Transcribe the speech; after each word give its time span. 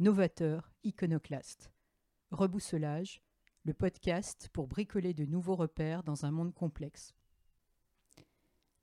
novateurs, 0.00 0.72
iconoclastes. 0.82 1.70
Rebousselage, 2.30 3.20
le 3.64 3.74
podcast 3.74 4.48
pour 4.54 4.66
bricoler 4.66 5.12
de 5.12 5.26
nouveaux 5.26 5.56
repères 5.56 6.02
dans 6.04 6.24
un 6.24 6.30
monde 6.30 6.54
complexe. 6.54 7.12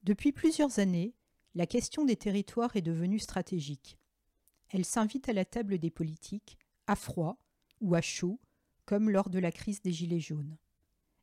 Depuis 0.03 0.31
plusieurs 0.31 0.77
années, 0.77 1.15
la 1.55 1.65
question 1.65 2.05
des 2.05 2.17
territoires 2.17 2.75
est 2.75 2.83
devenue 2.83 3.17
stratégique. 3.17 3.97
Elle 4.69 4.85
s'invite 4.85 5.27
à 5.27 5.33
la 5.33 5.43
table 5.43 5.79
des 5.79 5.89
politiques, 5.89 6.59
à 6.85 6.95
froid 6.95 7.39
ou 7.81 7.95
à 7.95 8.01
chaud, 8.01 8.39
comme 8.85 9.09
lors 9.09 9.31
de 9.31 9.39
la 9.39 9.51
crise 9.51 9.81
des 9.81 9.91
Gilets 9.91 10.19
jaunes. 10.19 10.55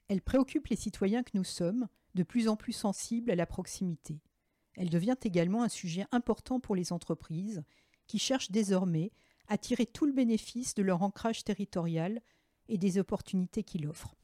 Elle 0.09 0.23
préoccupe 0.23 0.67
les 0.67 0.77
citoyens 0.77 1.23
que 1.23 1.37
nous 1.37 1.45
sommes, 1.45 1.87
de 2.17 2.25
plus 2.25 2.49
en 2.49 2.57
plus 2.57 2.73
sensibles 2.73 3.31
à 3.31 3.37
la 3.37 3.47
proximité. 3.47 4.21
Elle 4.75 4.91
devient 4.91 5.17
également 5.23 5.63
un 5.63 5.69
sujet 5.69 6.05
important 6.11 6.59
pour 6.59 6.75
les 6.75 6.93
entreprises, 6.93 7.63
qui 8.09 8.19
cherchent 8.19 8.51
désormais 8.51 9.13
à 9.49 9.59
tirer 9.59 9.87
tout 9.87 10.07
le 10.07 10.13
bénéfice 10.13 10.75
de 10.75 10.83
leur 10.83 11.03
ancrage 11.03 11.45
territorial 11.45 12.21
et 12.69 12.79
des 12.79 12.99
opportunités 12.99 13.63
qu'il 13.63 13.87
offre. 13.87 14.15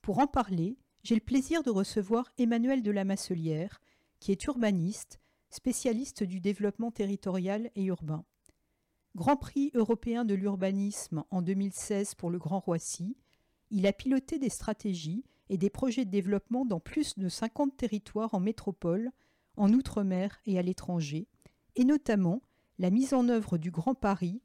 Pour 0.00 0.18
en 0.18 0.26
parler, 0.26 0.76
j'ai 1.02 1.14
le 1.14 1.20
plaisir 1.20 1.62
de 1.62 1.70
recevoir 1.70 2.30
Emmanuel 2.38 2.82
de 2.82 2.90
la 2.90 3.04
Masselière, 3.04 3.80
qui 4.20 4.32
est 4.32 4.44
urbaniste, 4.44 5.20
spécialiste 5.50 6.22
du 6.22 6.40
développement 6.40 6.90
territorial 6.90 7.70
et 7.74 7.84
urbain. 7.84 8.24
Grand 9.14 9.36
Prix 9.36 9.70
européen 9.74 10.24
de 10.24 10.34
l'urbanisme 10.34 11.24
en 11.30 11.42
2016 11.42 12.14
pour 12.14 12.30
le 12.30 12.38
Grand 12.38 12.58
Roissy, 12.58 13.16
il 13.70 13.86
a 13.86 13.92
piloté 13.92 14.38
des 14.38 14.48
stratégies 14.48 15.24
et 15.48 15.58
des 15.58 15.70
projets 15.70 16.04
de 16.04 16.10
développement 16.10 16.64
dans 16.64 16.80
plus 16.80 17.18
de 17.18 17.28
50 17.28 17.76
territoires 17.76 18.34
en 18.34 18.40
métropole, 18.40 19.10
en 19.56 19.72
Outre-mer 19.72 20.40
et 20.46 20.58
à 20.58 20.62
l'étranger, 20.62 21.28
et 21.76 21.84
notamment 21.84 22.42
la 22.78 22.90
mise 22.90 23.14
en 23.14 23.28
œuvre 23.28 23.58
du 23.58 23.70
Grand 23.70 23.94
Paris 23.94 24.42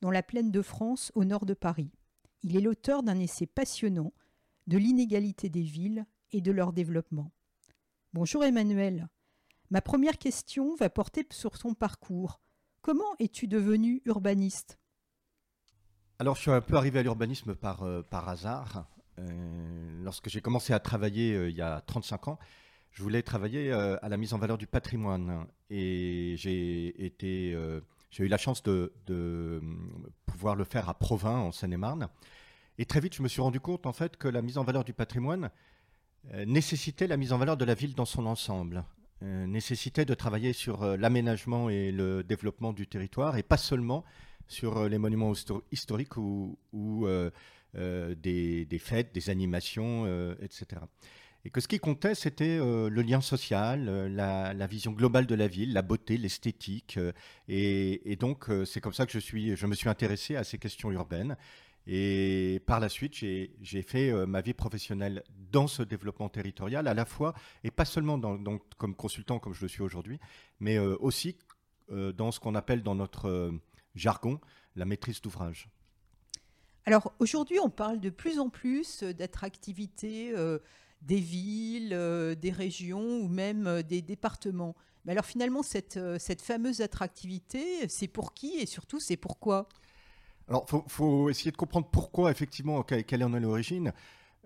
dans 0.00 0.10
la 0.10 0.22
plaine 0.22 0.50
de 0.50 0.62
France 0.62 1.12
au 1.14 1.24
nord 1.24 1.46
de 1.46 1.54
Paris. 1.54 1.90
Il 2.42 2.56
est 2.56 2.60
l'auteur 2.60 3.02
d'un 3.02 3.18
essai 3.18 3.46
passionnant 3.46 4.12
de 4.66 4.78
l'inégalité 4.78 5.48
des 5.48 5.62
villes 5.62 6.06
et 6.32 6.40
de 6.40 6.52
leur 6.52 6.72
développement. 6.72 7.32
Bonjour 8.12 8.44
Emmanuel. 8.44 9.08
Ma 9.70 9.80
première 9.80 10.18
question 10.18 10.74
va 10.74 10.90
porter 10.90 11.26
sur 11.30 11.56
son 11.56 11.74
parcours. 11.74 12.40
Comment 12.82 13.14
es-tu 13.18 13.46
devenu 13.46 14.02
urbaniste? 14.04 14.78
Alors 16.18 16.36
je 16.36 16.42
suis 16.42 16.50
un 16.50 16.60
peu 16.60 16.76
arrivé 16.76 16.98
à 16.98 17.02
l'urbanisme 17.02 17.54
par, 17.54 17.82
euh, 17.82 18.02
hasard. 18.10 18.86
Euh, 19.18 20.02
lorsque 20.02 20.28
j'ai 20.28 20.40
commencé 20.40 20.72
à 20.72 20.80
travailler 20.80 21.34
euh, 21.34 21.50
il 21.50 21.56
y 21.56 21.62
a 21.62 21.80
35 21.82 22.28
ans, 22.28 22.38
je 22.92 23.02
voulais 23.02 23.22
travailler 23.22 23.72
à 23.72 24.08
la 24.08 24.16
mise 24.16 24.34
en 24.34 24.38
valeur 24.38 24.58
du 24.58 24.66
patrimoine. 24.66 25.46
Et 25.70 26.34
j'ai 26.36 26.94
j'ai 28.10 28.24
eu 28.24 28.28
la 28.28 28.38
chance 28.38 28.62
de, 28.62 28.92
pouvoir 30.26 30.56
le 30.56 30.64
faire 30.64 30.88
à 30.88 30.94
Provins, 30.94 31.38
en 31.38 31.52
Seine-et-Marne. 31.52 32.08
Et 32.78 32.84
très 32.84 33.00
vite, 33.00 33.14
je 33.14 33.22
me 33.22 33.28
suis 33.28 33.40
rendu 33.40 33.60
compte 33.60 33.86
en 33.86 33.92
fait 33.92 34.16
que 34.16 34.26
la 34.26 34.42
mise 34.42 34.58
en 34.58 34.64
valeur 34.64 34.84
du 34.84 34.92
patrimoine 34.92 35.50
euh, 36.32 36.44
nécessitait 36.44 37.06
la 37.06 37.16
mise 37.16 37.32
en 37.32 37.38
valeur 37.38 37.56
de 37.56 37.64
la 37.64 37.74
ville 37.74 37.94
dans 37.94 38.04
son 38.04 38.26
ensemble, 38.26 38.84
euh, 39.22 39.46
nécessitait 39.46 40.04
de 40.04 40.14
travailler 40.14 40.52
sur 40.52 40.82
euh, 40.82 40.96
l'aménagement 40.96 41.68
et 41.68 41.92
le 41.92 42.24
développement 42.24 42.72
du 42.72 42.86
territoire, 42.86 43.36
et 43.36 43.42
pas 43.42 43.56
seulement 43.56 44.04
sur 44.48 44.88
les 44.88 44.98
monuments 44.98 45.32
historiques 45.70 46.16
ou, 46.16 46.58
des, 47.72 48.80
fêtes, 48.80 49.14
des 49.14 49.30
animations, 49.30 50.34
etc 50.40 50.80
et 51.44 51.50
que 51.50 51.60
ce 51.60 51.68
qui 51.68 51.78
comptait, 51.78 52.14
c'était 52.14 52.58
euh, 52.58 52.90
le 52.90 53.02
lien 53.02 53.20
social, 53.20 53.88
euh, 53.88 54.08
la, 54.08 54.66
vision 54.66 54.92
globale 54.92 55.26
de 55.26 55.34
la 55.34 55.48
ville, 55.48 55.72
la 55.72 55.82
beauté, 55.82 56.18
l'esthétique. 56.18 56.98
Euh, 56.98 57.12
et, 57.48 58.16
donc, 58.16 58.46
c'est 58.66 58.80
comme 58.80 58.92
ça 58.92 59.06
que 59.06 59.12
je, 59.12 59.18
suis, 59.18 59.56
je 59.56 59.66
me 59.66 59.74
suis 59.74 59.88
intéressé 59.88 60.36
à 60.36 60.44
ces 60.44 60.58
questions 60.58 60.90
urbaines. 60.90 61.36
Et 61.86 62.62
par 62.66 62.78
la 62.78 62.90
suite, 62.90 63.14
j'ai 63.14 63.82
fait 63.82 64.12
ma 64.26 64.42
vie 64.42 64.52
professionnelle 64.52 65.24
dans 65.50 65.66
ce 65.66 65.82
développement 65.82 66.28
territorial, 66.28 66.86
à 66.86 66.94
la 66.94 67.06
fois, 67.06 67.34
et 67.64 67.70
pas 67.70 67.86
seulement 67.86 68.20
comme 68.76 68.94
consultant 68.94 69.38
comme 69.38 69.54
je 69.54 69.62
le 69.62 69.68
suis 69.68 69.82
aujourd'hui, 69.82 70.20
mais 70.60 70.78
aussi 70.78 71.36
dans 71.88 72.30
ce 72.30 72.38
qu'on 72.38 72.54
appelle 72.54 72.82
dans 72.82 72.94
notre 72.94 73.50
jargon 73.94 74.40
la 74.76 74.84
maîtrise 74.84 75.22
d'ouvrage. 75.22 75.68
Alors 76.84 77.14
aujourd'hui, 77.18 77.58
on 77.58 77.70
parle 77.70 77.98
de 77.98 78.10
plus 78.10 78.38
en 78.38 78.50
plus 78.50 79.02
d'attractivité 79.02 80.34
des 81.02 81.20
villes, 81.20 81.92
euh, 81.92 82.34
des 82.34 82.50
régions 82.50 83.20
ou 83.20 83.28
même 83.28 83.66
euh, 83.66 83.82
des 83.82 84.02
départements. 84.02 84.76
Mais 85.04 85.12
alors 85.12 85.24
finalement, 85.24 85.62
cette, 85.62 85.96
euh, 85.96 86.18
cette 86.18 86.42
fameuse 86.42 86.80
attractivité, 86.82 87.88
c'est 87.88 88.08
pour 88.08 88.34
qui 88.34 88.58
et 88.58 88.66
surtout 88.66 89.00
c'est 89.00 89.16
pourquoi? 89.16 89.68
Alors 90.48 90.66
il 90.72 90.90
faut, 90.90 91.30
essayer 91.30 91.52
de 91.52 91.56
comprendre 91.56 91.88
pourquoi 91.90 92.30
effectivement, 92.30 92.82
quelle 92.82 93.24
en 93.24 93.34
est 93.34 93.40
l'origine. 93.40 93.92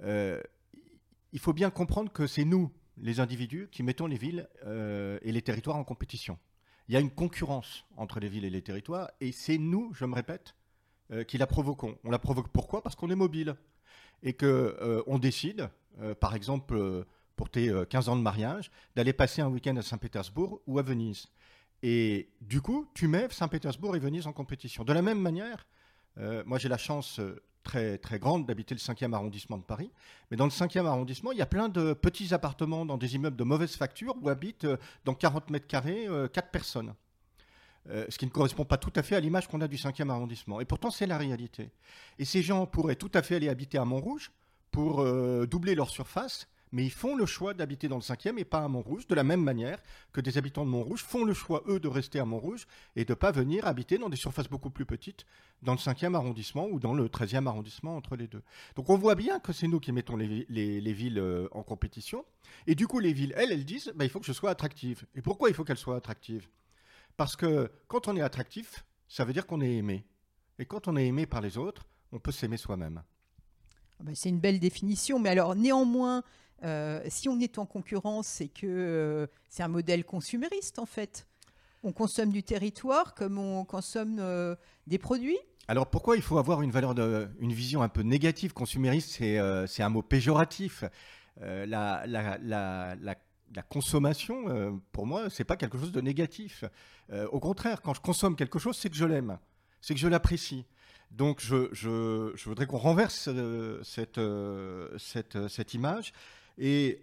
il 0.03 1.39
faut 1.39 1.55
bien 1.55 1.71
comprendre 1.71 2.13
que 2.13 2.27
c'est 2.27 2.45
nous, 2.45 2.71
les 2.99 3.21
individus, 3.21 3.69
qui 3.73 3.83
mettons 3.83 4.07
les 4.07 4.19
villes 4.19 4.47
et 4.67 5.33
les 5.33 5.41
territoires 5.41 5.77
en 5.77 5.85
compétition. 5.85 6.39
Il 6.89 6.95
y 6.95 6.99
a 6.99 7.01
une 7.01 7.11
concurrence 7.11 7.87
entre 7.97 8.21
les 8.21 8.29
villes 8.29 8.45
et 8.45 8.51
les 8.51 8.61
territoires 8.61 9.11
et 9.23 9.33
c'est 9.33 9.57
nous, 9.57 9.95
je 9.95 10.05
me 10.05 10.15
répète, 10.15 10.55
qui 11.27 11.39
la 11.39 11.47
provoquons. 11.47 11.97
On 12.05 12.11
la 12.11 12.19
provoque 12.19 12.49
pourquoi? 12.49 12.83
Parce 12.83 12.97
qu'on 12.97 13.09
est 13.09 13.17
mobile 13.17 13.57
et 14.23 14.35
qu'on 14.35 15.03
on 15.07 15.19
décide 15.19 15.71
euh, 16.01 16.15
par 16.15 16.35
exemple, 16.35 16.75
euh, 16.75 17.05
pour 17.37 17.51
tes 17.51 17.73
15 17.89 18.09
euh, 18.09 18.13
ans 18.13 18.17
de 18.17 18.23
mariage, 18.23 18.71
d'aller 18.97 19.13
passer 19.13 19.43
un 19.43 19.49
week-end 19.49 19.77
à 19.77 19.83
Saint-Pétersbourg 19.83 20.61
ou 20.67 20.79
à 20.79 20.83
Venise. 20.83 21.27
Et 21.83 22.31
du 22.41 22.61
coup, 22.61 22.89
tu 22.95 23.09
mets 23.09 23.29
Saint-Pétersbourg 23.31 23.97
et 23.97 23.99
Venise 23.99 24.27
en 24.27 24.33
compétition. 24.33 24.85
De 24.85 24.93
la 24.93 25.03
même 25.03 25.21
manière, 25.21 25.67
moi 26.47 26.59
j'ai 26.59 26.71
la 26.71 26.79
chance 26.79 27.21
très, 27.63 27.99
très 27.99 28.19
grande 28.19 28.47
d'habiter 28.47 28.75
le 28.75 28.79
5e 28.79 29.13
arrondissement 29.13 29.59
de 29.59 29.65
Paris. 29.65 29.91
Mais 30.31 30.39
dans 30.39 30.47
le 30.47 30.51
5e 30.51 30.87
arrondissement, 30.87 31.33
il 31.33 31.39
y 31.39 31.43
a 31.43 31.47
plein 31.47 31.69
de 31.69 31.93
petits 31.93 32.33
appartements 32.33 32.87
dans 32.87 32.97
des 32.97 33.17
immeubles 33.17 33.37
de 33.37 33.45
mauvaise 33.45 33.75
facture 33.75 34.15
où 34.23 34.31
habitent 34.31 34.67
dans 35.05 35.15
40 35.15 35.51
mètres 35.51 35.67
carrés 35.67 36.07
4 36.33 36.51
personnes. 36.51 36.95
ce 37.87 38.17
qui 38.17 38.25
ne 38.25 38.31
correspond 38.31 38.65
pas 38.65 38.79
tout 38.79 38.93
à 38.97 39.03
fait 39.03 39.17
à 39.17 39.21
l'image 39.21 39.49
qu'on 39.49 39.61
a 39.61 39.69
du 39.69 39.77
5e 39.77 40.09
arrondissement. 40.09 40.63
Et 40.63 40.65
pourtant, 40.65 40.91
c'est 40.91 41.07
la 41.07 41.19
réalité. 41.19 41.71
Et 42.19 42.25
ces 42.25 42.41
gens 42.41 42.65
pourraient 42.65 42.97
tout 42.97 43.13
à 43.13 43.21
fait 43.21 43.37
aller 43.37 43.51
habiter 43.51 43.77
à 43.77 43.85
Montrouge, 43.85 44.31
pour 44.75 45.03
euh, 45.03 45.47
doubler 45.47 45.77
leur 45.77 45.89
surface, 45.89 46.49
mais 46.73 46.85
ils 46.85 46.91
font 46.91 47.15
le 47.15 47.27
choix 47.27 47.55
d'habiter 47.55 47.87
dans 47.87 47.95
le 47.95 48.03
5e 48.03 48.39
et 48.39 48.45
pas 48.45 48.65
à 48.65 48.67
Montrouge, 48.67 49.07
de 49.07 49.15
la 49.15 49.23
même 49.23 49.41
manière 49.41 49.79
que 50.13 50.21
des 50.21 50.37
habitants 50.37 50.65
de 50.65 50.71
Montrouge 50.71 51.05
font 51.05 51.25
le 51.25 51.33
choix, 51.33 51.63
eux, 51.69 51.79
de 51.79 51.87
rester 51.87 52.19
à 52.19 52.25
Montrouge 52.25 52.67
et 52.97 53.05
de 53.05 53.13
ne 53.13 53.15
pas 53.15 53.31
venir 53.31 53.69
habiter 53.69 53.99
dans 53.99 54.09
des 54.09 54.17
surfaces 54.17 54.49
beaucoup 54.49 54.71
plus 54.71 54.85
petites 54.85 55.27
dans 55.63 55.75
le 55.75 55.79
5e 55.79 56.17
arrondissement 56.17 56.67
ou 56.67 56.81
dans 56.81 56.93
le 56.93 57.07
13e 57.07 57.47
arrondissement 57.47 57.97
entre 57.97 58.17
les 58.17 58.27
deux. 58.27 58.43
Donc 58.75 58.91
on 58.91 58.99
voit 58.99 59.15
bien 59.15 59.39
que 59.39 59.53
c'est 59.53 59.69
nous 59.69 59.79
qui 59.79 59.93
mettons 59.93 60.17
les, 60.17 60.27
villes 60.93 61.21
euh, 61.21 61.47
en 61.53 61.63
compétition. 61.63 62.25
Et 62.67 62.75
du 62.75 62.89
coup, 62.89 62.99
les 62.99 63.13
villes, 63.13 63.33
elles, 63.37 63.53
elles 63.53 63.65
disent, 63.65 63.93
bah, 63.95 64.05
il 64.05 64.11
faut 64.11 64.19
que 64.19 64.27
je 64.27 64.33
sois 64.33 64.51
attractive. 64.51 65.07
Et 65.15 65.23
pourquoi 65.23 65.51
il 65.51 65.55
faut 65.55 65.63
qu'elles 65.63 65.77
soient 65.77 65.97
attractives? 65.97 66.49
Parce 67.17 67.37
que 67.37 67.71
quand 67.87 68.09
on 68.09 68.17
est 68.17 68.23
attractif, 68.23 68.85
ça 69.07 69.25
veut 69.25 69.33
dire 69.33 69.47
qu'on 69.47 69.61
est 69.61 69.77
aimé. 69.77 70.05
Et 70.59 70.67
quand 70.67 70.89
on 70.89 70.97
est 70.97 71.07
aimé 71.07 71.27
par 71.27 71.43
les 71.43 71.59
autres, 71.59 71.87
on 72.11 72.19
peut 72.19 72.33
s'aimer 72.33 72.57
soi-même. 72.57 73.05
Ah 74.05 74.09
bah, 74.09 74.13
c'est 74.15 74.29
une 74.29 74.41
belle 74.41 74.61
définition, 74.61 75.19
mais 75.19 75.31
alors 75.31 75.55
néanmoins, 75.55 76.23
euh, 76.63 77.01
si 77.09 77.29
on 77.29 77.41
est 77.41 77.59
en 77.59 77.65
concurrence, 77.65 78.27
c'est 78.27 78.49
que 78.49 78.67
euh, 78.67 79.27
c'est 79.49 79.63
un 79.63 79.69
modèle 79.69 80.05
consumériste 80.05 80.79
en 80.79 80.87
fait. 80.87 81.27
On 81.83 81.93
consomme 81.93 82.31
du 82.31 82.43
territoire 82.43 83.15
comme 83.15 83.39
on 83.39 83.65
consomme 83.65 84.19
euh, 84.19 84.57
des 84.87 84.99
produits. 84.99 85.39
Alors 85.69 85.89
pourquoi 85.89 86.17
il 86.17 86.23
faut 86.23 86.37
avoir 86.37 86.61
une 86.61 86.71
valeur 86.71 86.95
de, 86.95 87.29
une 87.41 87.53
vision 87.53 87.83
un 87.83 87.89
peu 87.89 88.03
négative 88.03 88.53
consumériste? 88.53 89.11
C'est 89.13 89.83
un 89.83 89.89
mot 89.89 90.03
péjoratif. 90.03 90.85
La, 91.41 92.07
la, 92.07 92.39
la, 92.39 92.95
la, 92.95 93.63
consommation, 93.69 94.81
pour 94.93 95.07
moi, 95.07 95.31
c'est 95.31 95.45
pas 95.45 95.57
quelque 95.57 95.79
chose 95.79 95.93
de 95.93 96.01
négatif. 96.03 96.65
au 97.33 97.41
contraire, 97.41 97.81
quand 97.81 97.95
je 97.95 98.01
consomme 98.01 98.37
quelque 98.37 98.59
chose, 98.59 98.77
c'est 98.77 98.91
que 98.91 98.97
je 98.97 99.07
l'aime, 99.07 99.39
c'est 99.81 99.95
que 99.95 100.01
je 100.01 100.09
l'apprécie. 100.09 100.67
Donc 101.17 101.41
je, 101.41 102.45
voudrais 102.45 102.67
qu'on 102.67 102.79
renverse 102.79 103.29
euh, 103.29 103.81
cette, 103.85 104.19
euh, 104.19 104.89
cette, 104.99 105.49
cette, 105.49 105.75
image. 105.75 106.13
Et 106.59 107.01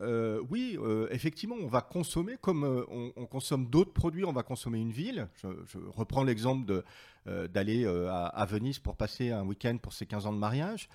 oui, 0.49 0.77
effectivement, 1.09 1.55
on 1.59 1.67
va 1.67 1.81
consommer 1.81 2.37
comme 2.39 2.85
on, 2.89 3.25
consomme 3.25 3.67
d'autres 3.67 3.91
produits, 3.91 4.23
on 4.23 4.31
va 4.31 4.43
consommer 4.43 4.79
une 4.79 4.91
ville. 4.91 5.27
Je, 5.35 5.47
reprends 5.89 6.23
l'exemple 6.23 6.83
d'aller 7.25 7.85
à, 7.85 8.45
Venise 8.45 8.79
pour 8.79 8.95
passer 8.95 9.31
un 9.31 9.43
week-end 9.43 9.77
pour 9.77 9.91
ses 9.91 10.05
15 10.05 10.25
ans 10.27 10.33
de 10.33 10.37
mariage. 10.37 10.87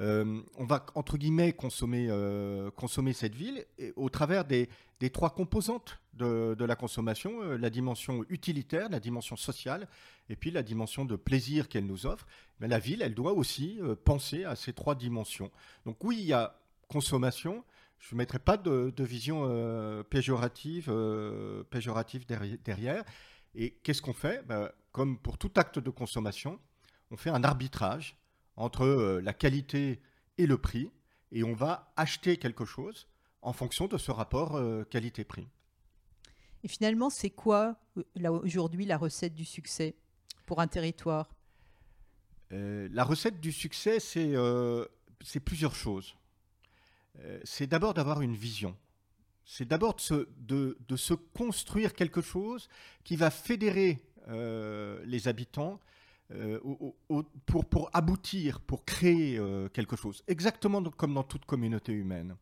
Euh, 0.00 0.42
on 0.56 0.64
va, 0.64 0.86
entre 0.94 1.16
guillemets, 1.18 1.52
consommer, 1.52 2.08
euh, 2.10 2.70
consommer 2.72 3.12
cette 3.12 3.34
ville 3.34 3.64
au 3.96 4.08
travers 4.08 4.44
des, 4.44 4.68
trois 5.12 5.30
composantes 5.30 6.00
de, 6.14 6.56
la 6.64 6.76
consommation, 6.76 7.42
euh, 7.42 7.56
la 7.56 7.70
dimension 7.70 8.24
utilitaire, 8.28 8.88
la 8.88 9.00
dimension 9.00 9.36
sociale, 9.36 9.86
et 10.28 10.36
puis 10.36 10.50
la 10.50 10.62
dimension 10.62 11.04
de 11.04 11.16
plaisir 11.16 11.68
qu'elle 11.68 11.86
nous 11.86 12.06
offre. 12.06 12.26
Mais 12.60 12.68
la 12.68 12.78
ville, 12.78 13.02
elle 13.02 13.14
doit 13.14 13.32
aussi 13.32 13.78
penser 14.04 14.44
à 14.44 14.56
ces 14.56 14.72
trois 14.72 14.94
dimensions. 14.94 15.50
Donc 15.84 16.02
oui, 16.02 16.16
il 16.18 16.26
y 16.26 16.32
a 16.32 16.58
consommation. 16.88 17.64
Je 17.98 18.14
ne 18.14 18.18
mettrai 18.18 18.38
pas 18.38 18.56
de, 18.56 18.92
vision 19.04 20.04
péjorative, 20.10 20.92
péjorative 21.70 22.26
derrière. 22.26 23.04
Et 23.54 23.70
qu'est-ce 23.82 24.02
qu'on 24.02 24.14
fait? 24.14 24.44
Ben, 24.46 24.70
Comme 24.92 25.18
pour 25.18 25.38
tout 25.38 25.52
acte 25.56 25.78
de 25.78 25.90
consommation, 25.90 26.58
on 27.10 27.16
fait 27.16 27.30
un 27.30 27.44
arbitrage 27.44 28.16
entre 28.56 28.84
euh, 28.84 29.20
la 29.20 29.32
qualité 29.32 30.00
et 30.38 30.46
le 30.46 30.58
prix, 30.58 30.90
et 31.32 31.44
on 31.44 31.54
va 31.54 31.92
acheter 31.96 32.36
quelque 32.36 32.64
chose 32.64 33.08
en 33.42 33.52
fonction 33.52 33.86
de 33.86 33.98
ce 33.98 34.10
rapport 34.10 34.56
euh, 34.56 34.84
qualité-prix. 34.84 35.48
Et 36.62 36.68
finalement, 36.68 37.10
c'est 37.10 37.30
quoi 37.30 37.76
euh, 37.96 38.30
aujourd'hui 38.30 38.86
la 38.86 38.96
recette 38.96 39.34
du 39.34 39.44
succès 39.44 39.96
pour 40.46 40.60
un 40.60 40.66
territoire? 40.66 41.34
La 42.50 43.02
recette 43.02 43.40
du 43.40 43.50
succès, 43.50 43.98
c'est 43.98 45.40
plusieurs 45.40 45.74
choses. 45.74 46.14
c'est 47.42 47.66
d'abord 47.66 47.94
d'avoir 47.94 48.20
une 48.20 48.36
vision. 48.36 48.76
C'est 49.44 49.66
d'abord 49.66 49.96
de, 50.36 50.78
de, 50.86 50.96
se 50.96 51.14
construire 51.14 51.94
quelque 51.94 52.20
chose 52.20 52.68
qui 53.02 53.16
va 53.16 53.32
fédérer 53.32 53.98
les 54.28 55.26
habitants 55.26 55.80
euh, 56.32 56.58
pour, 57.46 57.90
aboutir, 57.92 58.60
pour 58.60 58.86
créer 58.86 59.36
euh, 59.38 59.68
quelque 59.68 59.94
chose, 59.94 60.24
exactement 60.26 60.82
comme 60.82 61.12
dans 61.12 61.22
toute 61.22 61.44
communauté 61.44 61.92
humaine. 61.92 62.34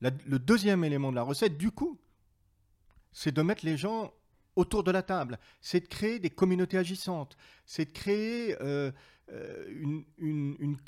le 0.00 0.38
deuxième 0.38 0.82
élément 0.82 1.10
de 1.10 1.16
la 1.16 1.22
recette, 1.22 1.56
du 1.56 1.70
coup, 1.70 1.96
c'est 3.12 3.32
de 3.32 3.40
mettre 3.42 3.64
les 3.64 3.76
gens 3.76 4.12
autour 4.56 4.82
de 4.82 4.90
la 4.90 5.02
table, 5.02 5.38
c'est 5.60 5.80
de 5.80 5.86
créer 5.86 6.18
des 6.18 6.28
communautés 6.28 6.76
agissantes, 6.76 7.36
c'est 7.66 7.84
de 7.84 7.92
créer 7.92 8.56
euh, 8.60 8.90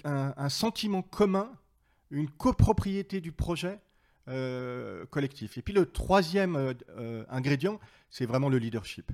un, 0.05 0.49
sentiment 0.49 1.03
commun, 1.03 1.53
une 2.11 2.29
copropriété 2.29 3.21
du 3.21 3.31
projet 3.31 3.81
collectif. 5.11 5.57
Et 5.59 5.63
puis 5.63 5.73
le 5.73 5.87
troisième 5.87 6.75
ingrédient, 7.29 7.79
c'est 8.11 8.27
vraiment 8.27 8.49
le 8.49 8.59
leadership. 8.59 9.13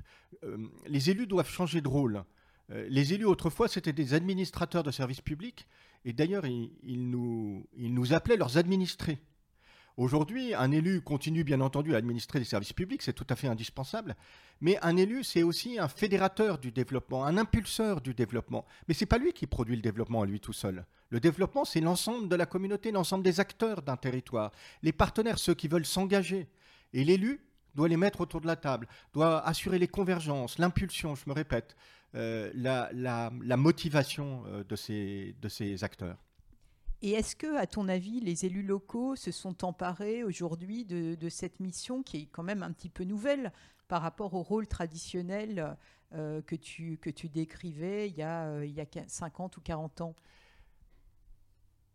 les 0.87 1.11
élus 1.11 1.27
doivent 1.27 1.49
changer 1.49 1.79
de 1.79 1.87
rôle. 1.87 2.23
Euh, 2.71 2.85
les 2.89 3.13
élus, 3.13 3.25
autrefois, 3.25 3.67
c'était 3.67 3.93
des 3.93 4.13
administrateurs 4.13 4.83
de 4.83 4.91
services 4.91 5.21
publics, 5.21 5.67
et 6.05 6.13
d'ailleurs, 6.13 6.45
ils, 6.45 7.09
nous, 7.09 7.65
nous 7.77 8.13
appelaient 8.13 8.37
leurs 8.37 8.57
administrés. 8.57 9.19
Aujourd'hui, 9.95 10.55
un 10.55 10.71
élu 10.71 11.01
continue 11.01 11.43
bien 11.43 11.61
entendu 11.61 11.93
à 11.93 11.97
administrer 11.97 12.39
les 12.39 12.45
services 12.45 12.73
publics, 12.73 13.03
c'est 13.03 13.13
tout 13.13 13.27
à 13.29 13.35
fait 13.35 13.47
indispensable, 13.47 14.15
mais 14.59 14.79
un 14.81 14.97
élu, 14.97 15.23
c'est 15.23 15.43
aussi 15.43 15.77
un 15.77 15.87
fédérateur 15.87 16.57
du 16.57 16.71
développement, 16.71 17.25
un 17.25 17.37
impulseur 17.37 18.01
du 18.01 18.15
développement. 18.15 18.65
Mais 18.87 18.95
ce 18.95 19.03
n'est 19.03 19.07
pas 19.07 19.19
lui 19.19 19.33
qui 19.33 19.45
produit 19.45 19.75
le 19.75 19.83
développement 19.83 20.23
à 20.23 20.25
lui 20.25 20.39
tout 20.39 20.53
seul. 20.53 20.83
Le 21.09 21.19
développement, 21.19 21.63
c'est 21.63 21.79
l'ensemble 21.79 22.27
de 22.27 22.35
la 22.35 22.47
communauté, 22.47 22.91
l'ensemble 22.91 23.23
des 23.23 23.39
acteurs 23.39 23.83
d'un 23.83 23.97
territoire, 23.97 24.51
les 24.81 24.93
partenaires, 24.93 25.37
ceux 25.37 25.53
qui 25.53 25.67
veulent 25.67 25.85
s'engager. 25.85 26.47
Et 26.93 27.03
l'élu 27.03 27.39
doit 27.75 27.87
les 27.87 27.97
mettre 27.97 28.21
autour 28.21 28.41
de 28.41 28.47
la 28.47 28.55
table, 28.55 28.87
doit 29.13 29.45
assurer 29.45 29.77
les 29.77 29.87
convergences, 29.87 30.57
l'impulsion, 30.57 31.13
je 31.13 31.23
me 31.27 31.33
répète, 31.33 31.75
euh, 32.15 32.51
la, 32.53 33.57
motivation 33.57 34.43
euh, 34.45 34.63
de, 34.63 34.75
ces, 34.75 35.35
de 35.41 35.49
ces 35.49 35.83
acteurs. 35.83 36.17
Et 37.01 37.11
est-ce 37.13 37.35
que, 37.35 37.57
à 37.57 37.65
ton 37.65 37.89
avis, 37.89 38.19
les 38.19 38.45
élus 38.45 38.61
locaux 38.61 39.15
se 39.15 39.31
sont 39.31 39.65
emparés 39.65 40.23
aujourd'hui 40.23 40.85
de, 40.85 41.29
cette 41.29 41.59
mission 41.59 42.03
qui 42.03 42.17
est 42.17 42.27
quand 42.31 42.43
même 42.43 42.61
un 42.61 42.71
petit 42.71 42.89
peu 42.89 43.03
nouvelle 43.03 43.51
par 43.87 44.03
rapport 44.03 44.35
au 44.35 44.43
rôle 44.43 44.67
traditionnel 44.67 45.75
euh, 46.13 46.41
que, 46.43 46.55
tu, 46.55 46.99
que 47.01 47.09
tu 47.09 47.29
décrivais 47.29 48.09
il 48.09 48.15
y, 48.15 48.21
a, 48.21 48.63
il 48.63 48.71
y 48.71 48.79
a 48.79 48.85
50 49.07 49.57
ou 49.57 49.61
40 49.61 50.01
ans? 50.01 50.15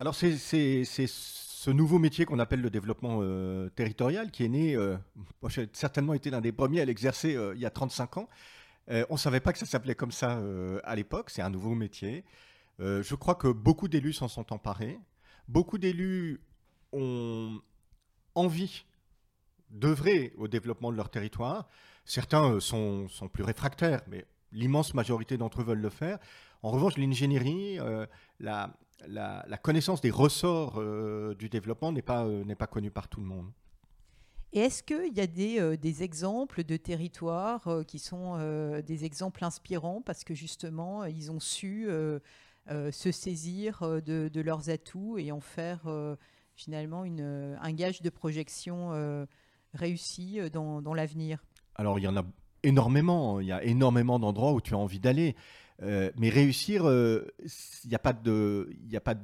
Alors 0.00 0.16
c'est 0.16 0.36
ce 0.36 1.70
nouveau 1.70 1.98
métier 1.98 2.24
qu'on 2.24 2.38
appelle 2.40 2.60
le 2.60 2.70
développement 2.70 3.20
territorial 3.70 4.30
qui 4.30 4.44
est 4.44 4.48
né, 4.48 4.76
j'ai 5.48 5.68
certainement 5.72 6.14
été 6.14 6.30
l'un 6.30 6.40
des 6.40 6.52
premiers 6.52 6.80
à 6.80 6.84
l'exercer 6.84 7.36
il 7.54 7.60
y 7.60 7.66
a 7.66 7.70
35 7.70 8.18
ans, 8.18 8.28
euh, 8.90 9.04
on 9.10 9.14
ne 9.14 9.18
savait 9.18 9.40
pas 9.40 9.52
que 9.52 9.58
ça 9.58 9.66
s'appelait 9.66 9.94
comme 9.94 10.12
ça 10.12 10.38
euh, 10.38 10.80
à 10.84 10.96
l'époque, 10.96 11.30
c'est 11.30 11.42
un 11.42 11.50
nouveau 11.50 11.74
métier. 11.74 12.24
Euh, 12.80 13.02
je 13.02 13.14
crois 13.14 13.34
que 13.34 13.48
beaucoup 13.48 13.88
d'élus 13.88 14.14
s'en 14.14 14.28
sont 14.28 14.52
emparés. 14.52 14.98
Beaucoup 15.46 15.78
d'élus 15.78 16.40
ont 16.92 17.60
envie 18.34 18.84
d'œuvrer 19.70 20.32
au 20.38 20.48
développement 20.48 20.90
de 20.90 20.96
leur 20.96 21.10
territoire. 21.10 21.68
Certains 22.04 22.60
sont, 22.60 23.08
plus 23.32 23.44
réfractaires, 23.44 24.00
mais 24.08 24.24
l'immense 24.52 24.94
majorité 24.94 25.36
d'entre 25.36 25.60
eux 25.60 25.64
veulent 25.64 25.80
le 25.80 25.90
faire. 25.90 26.18
En 26.62 26.70
revanche, 26.70 26.96
l'ingénierie, 26.96 27.78
la, 28.40 28.74
connaissance 29.62 30.00
des 30.00 30.10
ressorts 30.10 30.82
du 31.34 31.50
développement 31.50 31.92
n'est 31.92 32.00
pas, 32.02 32.26
pas 32.58 32.66
connue 32.66 32.90
par 32.90 33.08
tout 33.08 33.20
le 33.20 33.26
monde. 33.26 33.50
Et 34.52 34.60
est-ce 34.60 34.82
qu'il 34.82 35.14
y 35.14 35.20
a 35.20 35.26
des, 35.26 35.60
euh, 35.60 35.76
des, 35.76 36.02
exemples 36.02 36.64
de 36.64 36.76
territoires 36.76 37.68
euh, 37.68 37.82
qui 37.82 37.98
sont 37.98 38.36
euh, 38.38 38.80
des 38.80 39.04
exemples 39.04 39.44
inspirants 39.44 40.00
parce 40.00 40.24
que 40.24 40.34
justement, 40.34 41.04
ils 41.04 41.30
ont 41.30 41.40
su 41.40 41.88
se 42.68 43.12
saisir 43.12 43.80
de, 44.02 44.40
leurs 44.40 44.68
atouts 44.68 45.16
et 45.18 45.32
en 45.32 45.40
faire 45.40 45.88
finalement 46.54 47.02
un 47.02 47.72
gage 47.72 48.02
de 48.02 48.10
projection 48.10 49.26
réussi 49.72 50.38
dans, 50.52 50.94
l'avenir? 50.94 51.42
Alors, 51.76 51.98
il 51.98 52.02
y 52.02 52.08
en 52.08 52.16
a 52.16 52.24
énormément. 52.62 53.40
Il 53.40 53.46
y 53.46 53.52
a 53.52 53.64
énormément 53.64 54.18
d'endroits 54.18 54.52
où 54.52 54.60
tu 54.60 54.74
as 54.74 54.78
envie 54.78 55.00
d'aller. 55.00 55.34
mais 55.80 56.28
réussir, 56.28 56.84
il 56.84 57.88
n'y 57.88 57.94
a, 57.94 57.98
pas 57.98 58.12
de, 58.12 58.68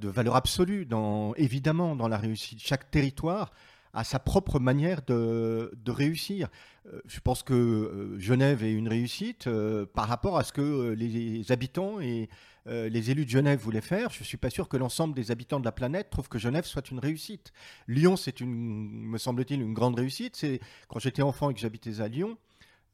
valeur 0.08 0.36
absolue, 0.36 0.88
évidemment, 1.36 1.96
dans 1.96 2.08
la 2.08 2.16
réussite. 2.16 2.60
Chaque 2.60 2.90
territoire 2.90 3.52
à 3.94 4.02
sa 4.04 4.18
propre 4.18 4.58
manière 4.58 5.02
de, 5.02 5.70
réussir. 5.86 6.48
Euh, 6.86 7.00
je 7.06 7.20
pense 7.20 7.42
que 7.42 7.54
euh, 7.54 8.18
Genève 8.18 8.64
est 8.64 8.72
une 8.72 8.88
réussite 8.88 9.46
euh, 9.46 9.86
par 9.86 10.08
rapport 10.08 10.36
à 10.36 10.44
ce 10.44 10.52
que 10.52 10.90
les 10.92 11.50
habitants 11.52 12.00
et 12.00 12.28
les 12.66 13.10
élus 13.10 13.26
de 13.26 13.30
Genève 13.30 13.60
voulaient 13.60 13.82
faire. 13.82 14.08
Je 14.08 14.20
ne 14.20 14.24
suis 14.24 14.38
pas 14.38 14.48
sûr 14.48 14.70
que 14.70 14.78
l'ensemble 14.78 15.14
des 15.14 15.30
habitants 15.30 15.60
de 15.60 15.66
la 15.66 15.72
planète 15.72 16.08
trouvent 16.08 16.30
que 16.30 16.38
Genève 16.38 16.64
soit 16.64 16.90
une 16.90 16.98
réussite. 16.98 17.52
Lyon, 17.88 18.16
c'est 18.16 18.40
une, 18.40 18.50
me 18.50 19.18
semble-t-il, 19.18 19.60
une 19.60 19.74
grande 19.74 19.96
réussite. 19.96 20.34
C'est 20.34 20.60
quand 20.88 20.98
j'étais 20.98 21.20
enfant 21.20 21.50
et 21.50 21.54
que 21.54 21.60
j'habitais 21.60 22.00
à 22.00 22.08
Lyon, 22.08 22.38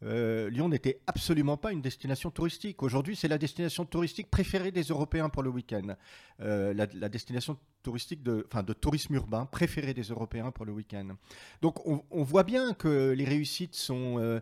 euh, 0.03 0.49
Lyon 0.49 0.69
n'était 0.69 1.01
absolument 1.07 1.57
pas 1.57 1.73
une 1.73 1.83
destination 1.83 2.31
touristique. 2.31 2.83
Aujourd'hui, 2.83 3.17
c'est 3.17 3.29
la 3.29 3.39
destination 3.39 3.85
touristique 3.85 4.31
préférée 4.31 4.71
des 4.71 4.85
Européens 4.85 5.29
pour 5.29 5.43
le 5.43 5.51
week-end. 5.51 5.95
Euh, 6.41 6.73
la, 6.73 7.09
destination 7.09 7.59
touristique 7.83 8.23
de, 8.23 8.47
enfin, 8.51 8.63
de 8.63 8.73
tourisme 8.73 9.15
urbain 9.15 9.47
préférée 9.47 9.93
des 9.93 10.05
Européens 10.05 10.51
pour 10.51 10.65
le 10.65 10.73
week-end. 10.73 11.09
Donc, 11.61 11.87
on, 11.87 12.23
voit 12.23 12.45
bien 12.45 12.73
que 12.73 13.11
les 13.11 13.25
réussites 13.25 13.75
sont 13.75 14.19
euh, 14.19 14.41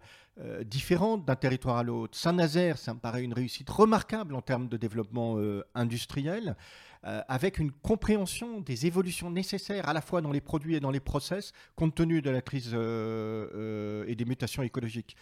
différentes 0.65 1.25
d'un 1.25 1.37
territoire 1.37 1.79
à 1.79 1.83
l'autre. 1.83 2.17
Saint-Nazaire, 2.17 2.79
ça 2.79 2.95
me 2.95 3.01
paraît 3.01 3.25
une 3.25 3.33
réussite 3.35 3.69
remarquable 3.69 4.35
en 4.35 4.43
termes 4.43 4.69
de 4.69 4.77
développement 4.77 5.39
industriel. 5.75 6.57
Euh, 7.05 7.23
avec 7.29 7.59
une 7.59 7.71
compréhension 7.71 8.61
des 8.61 8.87
évolutions 8.87 9.31
nécessaires 9.31 9.89
à 9.89 9.93
la 9.93 10.01
fois 10.01 10.21
dans 10.21 10.33
les 10.33 10.41
produits 10.41 10.75
et 10.75 10.81
dans 10.81 10.91
les 10.91 10.99
process, 10.99 11.53
compte 11.77 11.95
tenu 11.95 12.21
de 12.23 12.31
la 12.31 12.43
crise 12.43 12.71
euh, 12.75 13.49
euh, 13.55 14.05
et 14.09 14.17
des 14.17 14.25
mutations 14.25 14.65
écologiques 14.65 15.17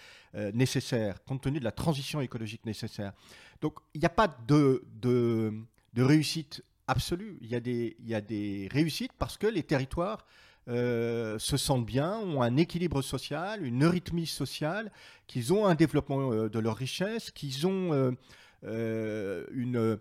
nécessaires, 0.54 1.22
compte 1.24 1.42
tenu 1.42 1.58
de 1.58 1.64
la 1.64 1.72
transition 1.72 2.20
écologique 2.20 2.64
nécessaire. 2.66 3.12
Donc 3.60 3.74
il 3.94 4.00
n'y 4.00 4.06
a 4.06 4.10
pas 4.10 4.28
de, 4.46 4.82
réussite 5.96 6.62
absolue, 6.86 7.38
il 7.40 7.48
y 7.48 8.14
a 8.14 8.20
des 8.20 8.68
réussites 8.70 9.12
parce 9.18 9.36
que 9.36 9.46
les 9.46 9.62
territoires 9.62 10.26
se 10.66 11.56
sentent 11.56 11.86
bien, 11.86 12.18
ont 12.18 12.42
un 12.42 12.56
équilibre 12.56 13.00
social, 13.00 13.64
une 13.64 13.84
eurythmie 13.84 14.26
sociale, 14.26 14.92
qu'ils 15.26 15.54
ont 15.54 15.66
un 15.66 15.74
développement 15.74 16.48
de 16.48 16.58
leur 16.58 16.76
richesse, 16.76 17.30
qu'ils 17.30 17.66
ont 17.66 18.14
une, 18.62 19.98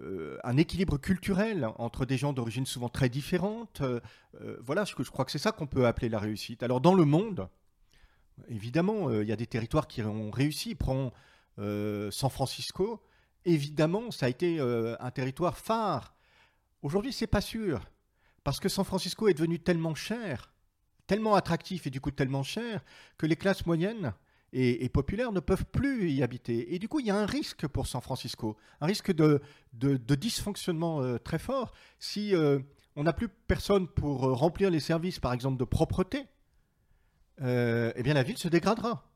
euh, 0.00 0.38
un 0.42 0.56
équilibre 0.56 0.96
culturel 0.96 1.68
entre 1.76 2.06
des 2.06 2.16
gens 2.16 2.32
d'origine 2.32 2.64
souvent 2.64 2.88
très 2.88 3.08
différentes. 3.08 3.82
Euh, 3.82 4.00
euh, 4.40 4.56
voilà, 4.60 4.84
je, 4.84 4.94
je 4.98 5.10
crois 5.10 5.24
que 5.24 5.30
c'est 5.30 5.38
ça 5.38 5.52
qu'on 5.52 5.66
peut 5.66 5.86
appeler 5.86 6.08
la 6.08 6.18
réussite. 6.18 6.62
Alors 6.62 6.80
dans 6.80 6.94
le 6.94 7.04
monde, 7.04 7.48
évidemment, 8.48 9.10
il 9.10 9.28
y 9.28 9.32
a 9.32 9.36
des 9.36 9.46
territoires 9.46 9.86
qui 9.86 10.02
ont 10.02 10.30
réussi. 10.30 10.74
Prends 10.74 11.12
San 11.58 12.30
Francisco. 12.30 13.02
Évidemment, 13.44 14.10
ça 14.10 14.26
a 14.26 14.28
été 14.28 14.60
un 14.60 15.10
territoire 15.10 15.58
phare. 15.58 16.14
Aujourd'hui, 16.82 17.12
c'est 17.12 17.26
pas 17.26 17.40
sûr. 17.40 17.80
Parce 18.44 18.58
que 18.58 18.68
San 18.68 18.84
Francisco 18.84 19.28
est 19.28 19.34
devenu 19.34 19.58
tellement 19.58 19.94
cher 19.94 20.52
tellement 21.06 21.34
attractif 21.34 21.86
et 21.86 21.90
du 21.90 22.00
coup 22.00 22.10
tellement 22.10 22.42
cher 22.42 22.82
que 23.18 23.26
les 23.26 23.36
classes 23.36 23.66
moyennes 23.66 24.14
et, 24.52 24.88
populaires 24.88 25.32
ne 25.32 25.40
peuvent 25.40 25.64
plus 25.64 26.10
y 26.10 26.22
habiter. 26.22 26.74
Et 26.74 26.78
du 26.78 26.88
coup, 26.88 27.00
il 27.00 27.06
y 27.06 27.10
a 27.10 27.16
un 27.16 27.26
risque 27.26 27.66
pour 27.66 27.86
San 27.86 28.02
Francisco, 28.02 28.56
un 28.80 28.86
risque 28.86 29.12
de, 29.12 29.40
de, 29.72 30.14
dysfonctionnement 30.14 31.00
euh, 31.00 31.18
très 31.18 31.38
fort. 31.38 31.72
Si 31.98 32.34
euh, 32.34 32.58
on 32.94 33.04
n'a 33.04 33.14
plus 33.14 33.28
personne 33.28 33.88
pour 33.88 34.26
euh, 34.26 34.32
remplir 34.32 34.70
les 34.70 34.80
services, 34.80 35.18
par 35.18 35.32
exemple, 35.32 35.58
de 35.58 35.64
propreté, 35.64 36.26
eh 37.40 38.02
bien 38.04 38.14
la 38.14 38.22
ville 38.22 38.38
se 38.38 38.48
dégradera. 38.48 39.10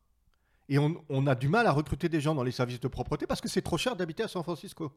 Et 0.69 0.79
on, 0.79 1.05
on, 1.09 1.27
a 1.29 1.37
du 1.37 1.49
mal 1.49 1.67
à 1.67 1.73
recruter 1.73 2.09
des 2.09 2.21
gens 2.21 2.35
dans 2.35 2.43
les 2.43 2.51
services 2.51 2.81
de 2.81 2.89
propreté 2.89 3.25
parce 3.27 3.41
que 3.41 3.49
c'est 3.49 3.63
trop 3.63 3.79
cher 3.79 3.95
d'habiter 3.95 4.25
à 4.25 4.29
San 4.29 4.43
Francisco. 4.43 4.91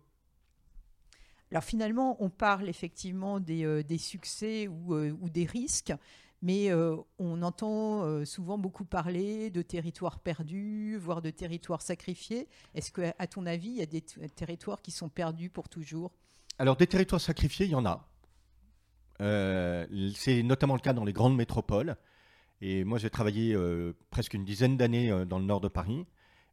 Alors 1.51 1.63
finalement, 1.63 2.17
on 2.23 2.31
parle 2.31 2.69
effectivement 2.69 3.39
des, 3.39 3.83
des 3.83 3.97
succès 3.99 4.67
ou, 4.67 4.95
ou, 4.95 5.29
des 5.29 5.45
risques, 5.45 5.93
mais 6.41 6.71
euh, 6.71 6.95
on 7.17 7.41
entend 7.41 8.03
euh, 8.03 8.25
souvent 8.25 8.57
beaucoup 8.57 8.85
parler 8.85 9.49
de 9.49 9.61
territoires 9.61 10.19
perdus, 10.19 10.97
voire 10.97 11.21
de 11.21 11.29
territoires 11.29 11.81
sacrifiés. 11.81 12.47
Est-ce 12.75 12.91
que, 12.91 13.11
à 13.17 13.27
ton 13.27 13.45
avis, 13.45 13.69
il 13.69 13.77
y 13.77 13.81
a 13.81 13.85
des 13.85 14.01
territoires 14.01 14.81
qui 14.81 14.91
sont 14.91 15.09
perdus 15.09 15.49
pour 15.49 15.67
toujours? 15.67 16.11
Alors, 16.57 16.77
des 16.77 16.87
territoires 16.87 17.21
sacrifiés, 17.21 17.65
il 17.65 17.71
y 17.71 17.75
en 17.75 17.85
a. 17.85 18.07
Euh, 19.21 20.11
c'est 20.15 20.43
notamment 20.43 20.75
le 20.75 20.81
cas 20.81 20.93
dans 20.93 21.03
les 21.03 21.13
grandes 21.13 21.35
métropoles. 21.35 21.97
Et 22.61 22.83
moi, 22.83 22.97
j'ai 22.97 23.09
travaillé 23.09 23.57
presque 24.09 24.33
une 24.33 24.43
dizaine 24.43 24.75
d'années 24.75 25.25
dans 25.25 25.39
le 25.39 25.45
nord 25.45 25.61
de 25.61 25.69
Paris. 25.69 26.05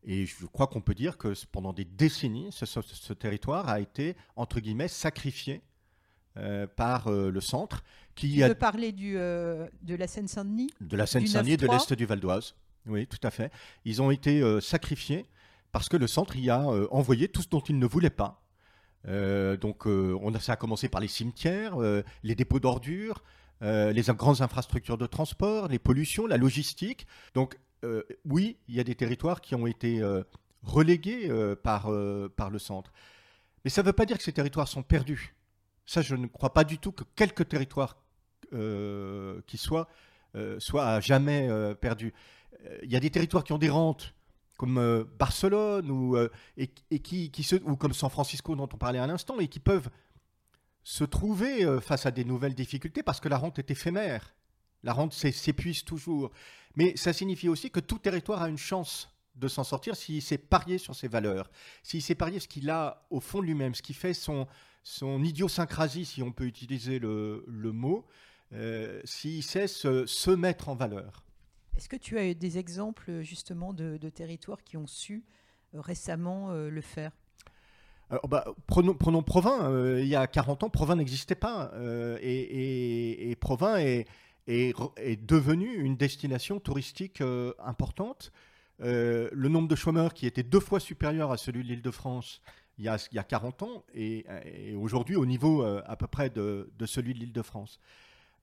Et 0.05 0.25
je 0.25 0.47
crois 0.47 0.69
qu'on 0.69 0.81
peut 0.81 0.95
dire 0.95 1.19
que 1.19 1.33
pendant 1.51 1.73
des 1.73 1.85
décennies, 1.85 2.53
ce, 2.53 2.65
ce 2.65 3.13
territoire 3.13 3.69
a 3.69 3.81
été, 3.81 4.15
entre 4.37 4.61
guillemets, 4.61 4.87
sacrifié 4.87 5.63
euh, 6.39 6.67
par 6.67 7.09
euh, 7.09 7.31
le 7.31 7.41
centre. 7.41 7.83
Qui 8.15 8.35
tu 8.35 8.43
a... 8.43 8.49
veux 8.49 8.55
parler 8.55 8.93
du, 8.93 9.15
euh, 9.17 9.67
de 9.83 9.95
la 9.95 10.07
Seine-Saint-Denis 10.07 10.71
De 10.83 10.97
la 10.97 11.07
Seine-Saint-Denis 11.07 11.53
et 11.53 11.57
de 11.57 11.67
l'Est 11.67 11.95
du 11.95 12.05
Val 12.05 12.21
d'Oise. 12.21 12.55
Oui, 12.87 13.07
tout 13.07 13.19
à 13.23 13.31
fait. 13.31 13.51
Ils 13.87 14.03
ont 14.03 14.11
été 14.11 14.43
sacrifiés 14.61 15.25
parce 15.73 15.89
que 15.89 15.97
le 15.97 16.07
centre 16.07 16.37
y 16.37 16.51
a 16.51 16.61
envoyé 16.91 17.29
tout 17.29 17.43
ce 17.43 17.49
dont 17.49 17.61
il 17.61 17.79
ne 17.79 17.87
voulait 17.87 18.11
pas. 18.11 18.43
donc 19.05 19.87
on 19.87 20.35
a, 20.35 20.39
ça 20.39 20.53
a 20.53 20.57
commencé 20.57 20.89
par 20.89 21.01
les 21.01 21.09
cimetières, 21.09 21.77
les 22.23 22.35
dépôts 22.37 22.61
d'ordures, 22.61 23.25
les 23.61 24.03
grandes 24.11 24.41
infrastructures 24.41 24.99
de 24.99 25.07
transport, 25.07 25.67
les 25.67 25.81
pollutions, 25.81 26.29
la 26.29 26.37
logistique. 26.37 27.09
Donc 27.35 27.59
oui, 28.25 28.57
il 28.69 28.77
y 28.77 28.81
a 28.81 28.85
des 28.85 28.95
territoires 28.95 29.41
qui 29.41 29.57
ont 29.57 29.67
été 29.67 30.01
relégués 30.63 31.29
par, 31.65 31.91
par 32.37 32.51
le 32.51 32.59
centre. 32.61 32.93
Mais 33.65 33.71
ça 33.71 33.83
ne 33.83 33.87
veut 33.87 33.93
pas 33.93 34.07
dire 34.07 34.17
que 34.17 34.23
ces 34.23 34.33
territoires 34.33 34.69
sont 34.69 34.85
perdus. 34.85 35.36
Ça, 35.87 36.03
je 36.03 36.17
ne 36.17 36.27
crois 36.27 36.53
pas 36.53 36.65
du 36.65 36.79
tout 36.79 36.93
que 36.93 37.05
quelques 37.15 37.49
territoires 37.49 37.97
euh, 38.53 39.41
qui 39.47 39.57
soient, 39.57 39.89
euh, 40.35 40.61
soient 40.61 40.87
à 40.87 41.01
jamais 41.01 41.49
euh, 41.49 41.75
perdus. 41.75 42.13
Il 42.83 42.91
y 42.91 42.97
a 42.97 43.01
des 43.01 43.11
territoires 43.11 43.45
qui 43.45 43.53
ont 43.53 43.59
des 43.59 43.71
rentes, 43.71 44.13
comme 44.57 45.07
Barcelone 45.19 45.91
ou, 45.91 46.17
et, 46.57 46.69
qui, 46.99 47.31
ou 47.65 47.77
comme 47.77 47.93
San 47.93 48.11
Francisco 48.11 48.57
dont 48.57 48.69
on 48.73 48.77
parlait 48.79 48.99
à 48.99 49.07
l'instant, 49.07 49.39
et 49.39 49.47
qui 49.47 49.61
peuvent 49.61 49.89
se 50.83 51.05
trouver 51.05 51.65
face 51.81 52.07
à 52.07 52.11
des 52.11 52.25
nouvelles 52.25 52.55
difficultés 52.55 53.03
parce 53.03 53.21
que 53.21 53.29
la 53.29 53.37
rente 53.39 53.59
est 53.59 53.71
éphémère. 53.71 54.35
La 54.83 54.95
rente 54.95 55.13
s'épuise 55.13 55.85
toujours. 55.85 56.33
Mais 56.75 56.97
ça 56.97 57.13
signifie 57.13 57.49
aussi 57.49 57.71
que 57.71 57.79
tout 57.79 57.99
territoire 57.99 58.43
a 58.43 58.49
une 58.49 58.59
chance 58.59 59.11
de 59.37 59.49
s'en 59.49 59.65
sortir 59.65 59.95
s'il 59.95 60.23
s'est 60.23 60.39
parié 60.39 60.79
sur 60.79 60.95
ses 60.95 61.09
valeurs, 61.09 61.51
s'il 61.83 62.03
s'est 62.03 62.15
parié 62.15 62.41
ce 62.41 62.49
qu'il 62.49 62.71
a 62.71 63.07
au 63.11 63.21
fond 63.21 63.41
de 63.41 63.47
lui-même, 63.47 63.75
ce 63.75 63.83
qui 63.83 63.95
fait 63.95 64.15
son, 64.15 64.49
son 64.87 65.25
idiosyncrasie, 65.25 66.05
si 66.05 66.23
on 66.23 66.31
peut 66.31 66.45
utiliser 66.45 67.01
le, 67.01 67.43
mot, 67.49 68.07
euh, 68.53 69.01
s'il 69.05 69.43
sait 69.43 69.67
se, 69.67 70.31
mettre 70.31 70.69
en 70.69 70.77
valeur. 70.77 71.25
Est-ce 71.77 71.89
que 71.89 71.97
tu 71.97 72.17
as 72.21 72.33
des 72.35 72.57
exemples 72.57 73.21
justement 73.23 73.73
de, 73.73 74.09
territoires 74.09 74.63
qui 74.63 74.77
ont 74.77 74.87
su 74.87 75.25
euh, 75.75 75.81
récemment 75.81 76.53
euh, 76.53 76.71
le 76.71 76.81
faire? 76.81 77.11
Bah, 78.29 78.45
prenons, 78.69 78.95
prenons, 78.95 79.25
Provins. 79.25 79.99
il 79.99 80.07
y 80.07 80.15
a 80.15 80.29
40 80.29 80.63
ans, 80.63 80.71
Provins 80.71 80.95
n'existait 80.95 81.35
pas. 81.35 81.73
Et, 82.21 83.31
et, 83.33 83.35
Provins 83.35 83.79
est, 83.79 84.07
est, 84.47 85.27
devenu 85.27 85.75
une 85.75 85.97
destination 85.97 86.61
touristique 86.61 87.21
importante. 87.59 88.31
le 88.79 89.49
nombre 89.49 89.67
de 89.67 89.75
chômeurs 89.75 90.15
qui 90.15 90.29
était 90.29 90.45
deux 90.45 90.61
fois 90.61 90.79
supérieur 90.79 91.33
à 91.33 91.37
celui 91.37 91.65
de 91.65 91.69
l'Île-de-France 91.69 92.41
il 92.79 92.85
y, 92.85 92.89
a, 92.89 93.09
il 93.13 93.19
y 93.19 93.25
40 93.25 93.63
ans 93.63 93.85
et, 93.95 94.25
aujourd'hui 94.77 95.17
au 95.17 95.27
niveau 95.27 95.63
euh, 95.63 95.83
à 95.87 95.97
peu 95.97 96.07
près 96.07 96.31
de, 96.31 96.69
celui 96.85 97.15
de 97.15 97.21
l'Île-de-France. 97.21 97.81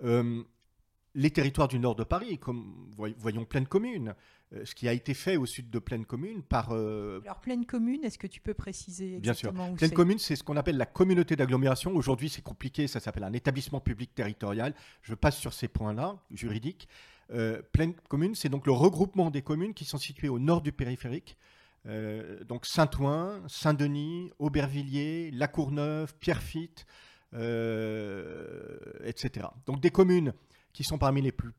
Euh, 0.03 0.43
les 1.15 1.29
territoires 1.29 1.67
du 1.67 1.77
nord 1.77 1.95
de 1.95 2.03
Paris, 2.03 2.39
comme 2.39 2.89
voyons 2.95 3.45
Pleine 3.45 3.67
Commune, 3.67 4.15
euh, 4.53 4.65
ce 4.65 4.73
qui 4.73 4.87
a 4.87 4.93
été 4.93 5.13
fait 5.13 5.37
au 5.37 5.45
sud 5.45 5.69
de 5.69 5.77
Pleine 5.77 6.05
Commune 6.05 6.41
par... 6.41 6.71
Alors 6.71 7.39
Pleine 7.41 7.65
Commune, 7.65 8.03
est-ce 8.03 8.17
que 8.17 8.25
tu 8.25 8.41
peux 8.41 8.55
préciser 8.55 9.19
Bien 9.19 9.35
sûr. 9.35 9.53
Où 9.53 9.75
Pleine 9.75 9.91
Commune, 9.91 10.17
c'est 10.17 10.35
ce 10.35 10.43
qu'on 10.43 10.57
appelle 10.57 10.77
la 10.77 10.87
communauté 10.87 11.35
d'agglomération. 11.35 11.95
Aujourd'hui, 11.95 12.29
c'est 12.29 12.41
compliqué, 12.41 12.87
ça 12.87 12.99
s'appelle 12.99 13.23
un 13.23 13.33
établissement 13.33 13.79
public 13.79 14.15
territorial. 14.15 14.73
Je 15.03 15.13
passe 15.13 15.37
sur 15.37 15.53
ces 15.53 15.67
points-là, 15.67 16.17
juridiques. 16.31 16.87
Pleine 17.71 17.93
Commune, 18.09 18.33
c'est 18.33 18.49
donc 18.49 18.65
le 18.65 18.73
regroupement 18.73 19.29
des 19.29 19.43
communes 19.43 19.75
qui 19.75 19.85
sont 19.85 19.97
situées 19.99 20.29
au 20.29 20.39
nord 20.39 20.61
du 20.61 20.71
périphérique, 20.71 21.37
euh, 21.85 22.43
donc 22.45 22.65
Saint-Ouen, 22.65 23.41
Saint-Denis, 23.47 24.31
Aubervilliers, 24.39 25.31
La 25.31 25.47
Courneuve, 25.47 26.15
Pierrefitte, 26.19 26.85
euh, 27.33 28.77
etc. 29.03 29.47
Donc 29.65 29.81
des 29.81 29.89
communes 29.89 30.33
qui 30.71 30.83
sont 30.83 30.97
parmi 30.97 31.21
les 31.21 31.31
plus 31.31 31.51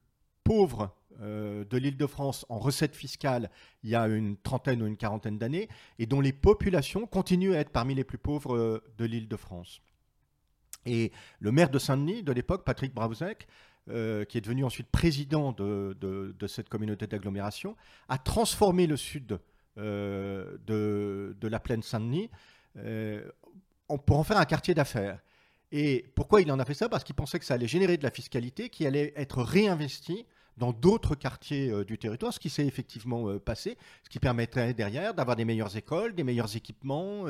pauvres 0.43 0.95
euh, 1.21 1.65
de 1.65 1.77
l'Île-de-France 1.77 2.47
en 2.49 2.59
recettes 2.59 2.97
fiscales 2.97 3.51
il 3.83 3.91
y 3.91 3.95
a 3.95 4.07
une 4.09 4.37
trentaine 4.37 4.83
ou 4.83 4.87
une 4.87 4.97
quarantaine 4.97 5.39
d'années 5.39 5.69
et 5.99 6.07
dont 6.07 6.21
les 6.21 6.33
populations 6.33 7.07
continuent 7.07 7.55
à 7.55 7.59
être 7.59 7.71
parmi 7.71 7.95
les 7.95 8.05
plus 8.05 8.19
pauvres 8.19 8.83
de 8.97 9.05
l'Île-de-France. 9.05 9.81
Et 10.87 11.13
le 11.39 11.53
maire 11.53 11.71
de 11.71 11.79
Saint-Denis 11.79 12.23
de 12.23 12.33
l'époque, 12.33 12.65
Patrick 12.65 12.95
Brauzek, 12.95 13.47
qui 13.87 13.93
est 13.93 14.41
devenu 14.41 14.65
ensuite 14.65 14.89
président 14.89 15.53
de, 15.53 16.47
cette 16.47 16.69
communauté 16.69 17.07
d'agglomération, 17.07 17.75
a 18.09 18.19
transformé 18.19 18.87
le 18.87 18.97
sud 18.97 19.39
de, 19.77 21.37
de, 21.39 21.49
la 21.49 21.61
plaine 21.61 21.83
Saint-Denis 21.83 22.31
euh, 22.77 23.29
pour 24.07 24.19
en 24.19 24.25
faire 24.25 24.39
un 24.39 24.45
quartier 24.45 24.75
d'affaires. 24.75 25.21
Et 25.73 26.07
pourquoi 26.15 26.41
il 26.41 26.51
en 26.53 26.59
a 26.59 26.65
fait 26.65 26.75
ça? 26.75 26.89
Parce 26.89 27.05
qu'il 27.05 27.15
pensait 27.15 27.39
que 27.39 27.45
ça 27.45 27.55
allait 27.55 27.67
générer 27.67 27.97
de 27.97 28.03
la 28.03 28.11
fiscalité 28.11 28.69
qui 28.69 28.87
allait 28.87 29.13
être 29.17 29.43
réinvestie 29.43 30.27
dans 30.57 30.73
d'autres 30.73 31.17
quartiers 31.17 31.71
euh, 31.71 31.85
du 31.85 31.99
territoire, 31.99 32.33
ce 32.33 32.39
qui 32.39 32.51
s'est 32.51 32.67
effectivement 32.67 33.39
passé, 33.39 33.77
ce 34.05 34.09
qui 34.09 34.21
permettrait 34.21 34.75
derrière 34.75 35.15
d'avoir 35.15 35.37
des 35.37 35.45
meilleures 35.45 35.77
écoles, 35.77 36.15
des 36.15 36.25
meilleurs 36.25 36.55
équipements, 36.57 37.25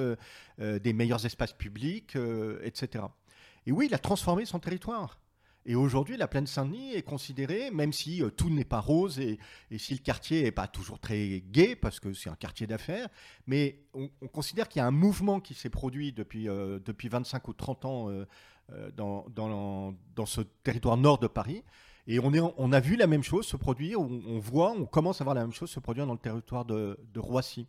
des 0.59 0.93
meilleurs 0.93 1.25
espaces 1.25 1.55
publics, 1.55 2.17
etc. 2.63 3.05
Et 3.67 3.73
oui, 3.73 3.87
il 3.87 3.95
a 3.95 3.99
transformé 3.99 4.45
son 4.45 4.59
territoire. 4.59 5.19
Et 5.67 5.75
aujourd'hui, 5.75 6.19
la 6.19 6.29
plaine 6.29 6.47
Saint-Denis 6.47 6.93
est 6.93 7.03
considérée, 7.03 7.71
même 7.71 7.93
si 7.93 8.23
euh, 8.23 8.29
tout 8.29 8.51
n'est 8.51 8.67
pas 8.67 8.81
rose 8.81 9.19
et, 9.19 9.39
si 9.79 9.95
le 9.95 10.01
quartier 10.01 10.43
n'est 10.43 10.53
pas 10.53 10.67
toujours 10.67 10.99
très 10.99 11.43
gai, 11.51 11.75
parce 11.75 12.01
que 12.01 12.13
c'est 12.13 12.29
un 12.29 12.37
quartier 12.37 12.67
d'affaires, 12.67 13.09
mais 13.47 13.81
on, 13.95 14.09
considère 14.29 14.69
qu'il 14.69 14.81
y 14.81 14.83
a 14.83 14.87
un 14.87 14.91
mouvement 14.91 15.41
qui 15.41 15.55
s'est 15.55 15.71
produit 15.71 16.13
depuis, 16.13 16.49
euh, 16.49 16.79
depuis 16.85 17.09
25 17.09 17.49
ou 17.49 17.55
30 17.55 17.85
ans 17.87 18.11
euh, 18.11 18.27
dans, 18.93 19.27
dans, 19.31 20.27
ce 20.27 20.43
territoire 20.43 20.99
nord 20.99 21.19
de 21.19 21.29
Paris. 21.29 21.65
Et 22.07 22.19
on, 22.19 22.35
est, 22.35 22.41
on 22.41 22.73
a 22.73 22.81
vu 22.81 22.97
la 22.97 23.07
même 23.07 23.23
chose 23.23 23.47
se 23.47 23.57
produire, 23.57 23.99
on, 23.99 24.23
on, 24.27 24.39
voit, 24.39 24.73
on 24.73 24.85
commence 24.85 25.23
à 25.23 25.25
voir 25.25 25.35
la 25.35 25.43
même 25.43 25.55
chose 25.55 25.71
se 25.71 25.81
produire 25.81 26.07
dans 26.07 26.13
le 26.13 26.19
territoire 26.19 26.67
de, 26.67 26.99
de 27.15 27.21
Roissy. 27.21 27.67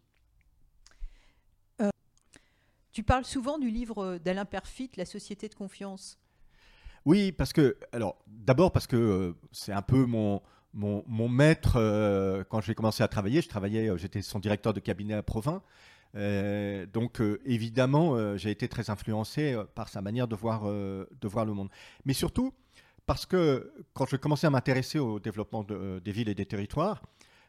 tu 2.92 3.04
parles 3.04 3.26
souvent 3.26 3.58
du 3.58 3.70
livre 3.70 4.18
d'Alain 4.18 4.46
Perfit, 4.46 4.92
La 4.98 5.06
société 5.06 5.48
de 5.48 5.56
confiance. 5.56 6.18
Oui, 7.06 7.32
parce 7.32 7.54
que, 7.54 7.78
alors, 7.92 8.18
d'abord 8.28 8.72
parce 8.72 8.88
que 8.88 8.96
euh, 8.96 9.34
c'est 9.52 9.72
un 9.72 9.84
peu 9.84 10.06
mon, 10.06 10.42
mon, 10.74 11.04
mon 11.08 11.30
maître. 11.30 11.74
Euh, 11.78 12.44
quand 12.50 12.62
j'ai 12.62 12.74
commencé 12.74 13.04
à 13.04 13.08
travailler, 13.08 13.42
je 13.42 13.50
travaillais, 13.50 13.90
euh, 13.90 13.98
j'étais 13.98 14.24
son 14.24 14.40
directeur 14.40 14.74
de 14.74 14.80
cabinet 14.80 15.14
à 15.14 15.24
Provins. 15.24 15.62
donc, 16.94 17.22
évidemment, 17.46 18.38
j'ai 18.38 18.50
été 18.50 18.68
très 18.70 18.90
influencé 18.90 19.56
par 19.76 19.90
sa 19.90 20.02
manière 20.02 20.28
de 20.30 20.36
voir, 20.36 20.64
de 20.64 21.28
voir 21.28 21.46
le 21.46 21.54
monde. 21.54 21.70
Mais 22.06 22.14
surtout, 22.14 22.54
parce 23.06 23.26
que 23.26 23.74
quand 23.94 24.06
je 24.08 24.16
commençais 24.16 24.48
à 24.48 24.50
m'intéresser 24.50 24.98
au 24.98 25.20
développement 25.20 25.66
des 25.66 26.12
villes 26.14 26.30
et 26.30 26.34
des 26.34 26.46
territoires, 26.46 27.02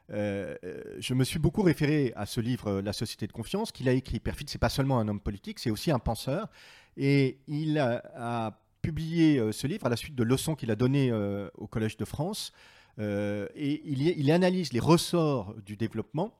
je 0.08 1.14
me 1.14 1.22
suis 1.22 1.38
beaucoup 1.38 1.62
référé 1.62 2.12
à 2.16 2.26
ce 2.26 2.40
livre 2.40 2.80
La 2.80 2.92
société 2.92 3.28
de 3.28 3.32
confiance 3.32 3.70
qu'il 3.70 3.88
a 3.88 3.92
écrit. 3.92 4.18
Perfide, 4.18 4.50
c'est 4.50 4.58
pas 4.58 4.68
seulement 4.68 4.98
un 4.98 5.06
homme 5.06 5.20
politique, 5.20 5.60
c'est 5.60 5.70
aussi 5.70 5.92
un 5.92 6.00
penseur. 6.00 6.48
Et 6.96 7.38
il 7.46 7.78
a 7.78 8.58
publié 8.86 9.38
euh, 9.38 9.50
ce 9.50 9.66
livre 9.66 9.84
à 9.84 9.88
la 9.88 9.96
suite 9.96 10.14
de 10.14 10.22
leçons 10.22 10.54
qu'il 10.54 10.70
a 10.70 10.76
données 10.76 11.10
euh, 11.10 11.48
au 11.56 11.66
Collège 11.66 11.96
de 11.96 12.04
France. 12.04 12.52
Euh, 13.00 13.48
et 13.56 13.82
il, 13.84 14.00
il, 14.00 14.30
analyse 14.30 14.72
les 14.72 14.78
ressorts 14.78 15.56
du 15.66 15.76
développement 15.76 16.32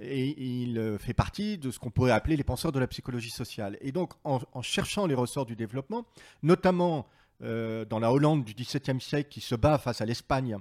et 0.00 0.62
il 0.62 0.96
fait 0.98 1.12
partie 1.12 1.58
de 1.58 1.70
ce 1.70 1.78
qu'on 1.78 1.90
pourrait 1.90 2.12
appeler 2.12 2.34
les 2.34 2.44
penseurs 2.44 2.72
de 2.72 2.78
la 2.78 2.86
psychologie 2.86 3.30
sociale. 3.30 3.76
Et 3.82 3.92
donc, 3.92 4.14
en, 4.24 4.40
cherchant 4.62 5.06
les 5.06 5.14
ressorts 5.14 5.44
du 5.44 5.54
développement, 5.54 6.06
notamment 6.42 7.06
dans 7.40 7.98
la 8.00 8.10
Hollande 8.10 8.42
du 8.42 8.54
XVIIe 8.54 9.02
siècle 9.02 9.28
qui 9.28 9.42
se 9.42 9.54
bat 9.54 9.76
face 9.76 10.00
à 10.00 10.06
l'Espagne, 10.06 10.56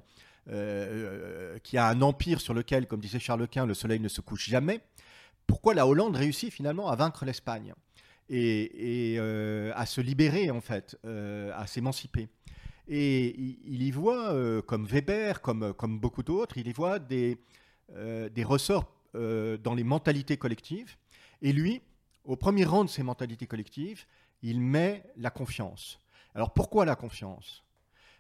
qui 1.64 1.78
a 1.78 1.88
un 1.88 2.02
empire 2.02 2.42
sur 2.42 2.54
lequel, 2.54 2.88
comme 2.88 3.00
disait 3.00 3.20
Charles 3.20 3.48
Quint, 3.48 3.66
le 3.66 3.74
soleil 3.74 4.02
ne 4.02 4.10
se 4.10 4.20
couche 4.20 4.50
jamais, 4.50 4.82
pourquoi 5.48 5.74
la 5.74 5.88
Hollande 5.88 6.18
réussit 6.18 6.52
finalement 6.52 6.90
à 6.90 6.98
vaincre 6.98 7.24
l'Espagne? 7.24 7.74
Et, 8.30 9.20
à 9.76 9.86
se 9.86 10.02
libérer 10.02 10.52
en 10.52 10.62
fait, 10.62 10.98
à 11.04 11.68
s'émanciper 11.68 12.30
et 12.88 13.36
il, 13.66 13.82
y 13.82 13.92
voit, 13.92 14.34
euh, 14.34 14.62
comme 14.62 14.86
Weber, 14.86 15.42
comme, 15.42 16.00
beaucoup 16.00 16.24
d'autres, 16.24 16.58
il 16.58 16.68
y 16.68 16.74
voit 16.74 17.00
des, 17.00 17.40
euh, 17.94 18.30
des 18.30 18.44
ressorts 18.44 18.92
euh, 19.16 19.58
dans 19.58 19.74
les 19.74 19.84
mentalités 19.84 20.38
collectives. 20.38 20.96
Et 21.42 21.52
lui, 21.52 21.82
au 22.24 22.36
premier 22.36 22.64
rang 22.64 22.84
de 22.84 22.90
ces 22.90 23.04
mentalités 23.04 23.48
collectives, 23.48 24.06
il 24.44 24.62
met 24.62 25.04
la 25.18 25.32
confiance. 25.32 26.00
Alors 26.36 26.54
pourquoi 26.54 26.86
la 26.86 26.96
confiance? 26.96 27.64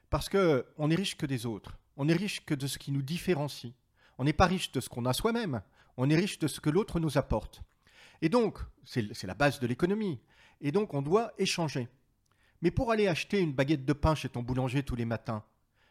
Parce 0.10 0.30
qu'on 0.30 0.90
est 0.90 0.96
riche 0.96 1.18
que 1.18 1.26
des 1.26 1.46
autres. 1.46 1.78
On 1.98 2.08
est 2.10 2.14
riche 2.14 2.44
que 2.46 2.56
de 2.56 2.68
ce 2.68 2.78
qui 2.78 2.92
nous 2.92 3.02
différencie. 3.02 3.74
On 4.18 4.24
n'est 4.24 4.34
pas 4.34 4.48
riche 4.48 4.72
de 4.72 4.80
ce 4.80 4.90
qu'on 4.90 5.06
a 5.06 5.14
soi-même. 5.14 5.62
On 5.98 6.10
est 6.10 6.16
riche 6.16 6.40
de 6.40 6.48
ce 6.48 6.60
que 6.60 6.70
l'autre 6.70 7.00
nous 7.00 7.18
apporte. 7.18 7.62
Et 8.22 8.30
donc, 8.30 8.60
c'est 8.84 9.24
la 9.24 9.34
base 9.34 9.60
de 9.60 9.68
l'économie. 9.68 10.20
Et 10.62 10.72
donc, 10.72 10.94
on 10.94 11.02
doit 11.02 11.34
échanger. 11.38 11.88
Mais 12.62 12.72
pour 12.72 12.92
aller 12.92 13.08
acheter 13.08 13.40
une 13.40 13.54
baguette 13.54 13.86
de 13.86 13.94
pain 13.94 14.16
chez 14.16 14.30
ton 14.30 14.42
boulanger 14.42 14.84
tous 14.84 14.96
les 14.96 15.06
matins, 15.06 15.44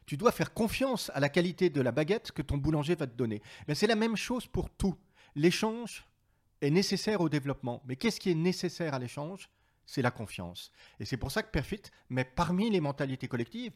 tu 0.06 0.16
dois 0.16 0.32
faire 0.32 0.52
confiance 0.52 1.10
à 1.14 1.20
la 1.20 1.28
qualité 1.28 1.70
de 1.70 1.80
la 1.80 1.92
baguette 1.92 2.32
que 2.32 2.42
ton 2.42 2.58
boulanger 2.58 2.94
va 2.94 3.06
te 3.06 3.16
donner. 3.16 3.42
Mais 3.68 3.74
c'est 3.74 3.86
la 3.86 3.96
même 3.96 4.16
chose 4.16 4.46
pour 4.46 4.70
tout. 4.70 4.96
L'échange 5.34 6.04
est 6.60 6.70
nécessaire 6.70 7.20
au 7.20 7.28
développement. 7.28 7.82
Mais 7.86 7.96
qu'est-ce 7.96 8.20
qui 8.20 8.30
est 8.30 8.34
nécessaire 8.34 8.94
à 8.94 8.98
l'échange? 8.98 9.48
C'est 9.86 10.02
la 10.02 10.10
confiance. 10.10 10.72
Et 10.98 11.04
c'est 11.04 11.16
pour 11.16 11.30
ça 11.30 11.42
que 11.42 11.50
Perfit 11.50 11.82
mais 12.08 12.24
parmi 12.24 12.70
les 12.70 12.80
mentalités 12.80 13.28
collectives, 13.28 13.72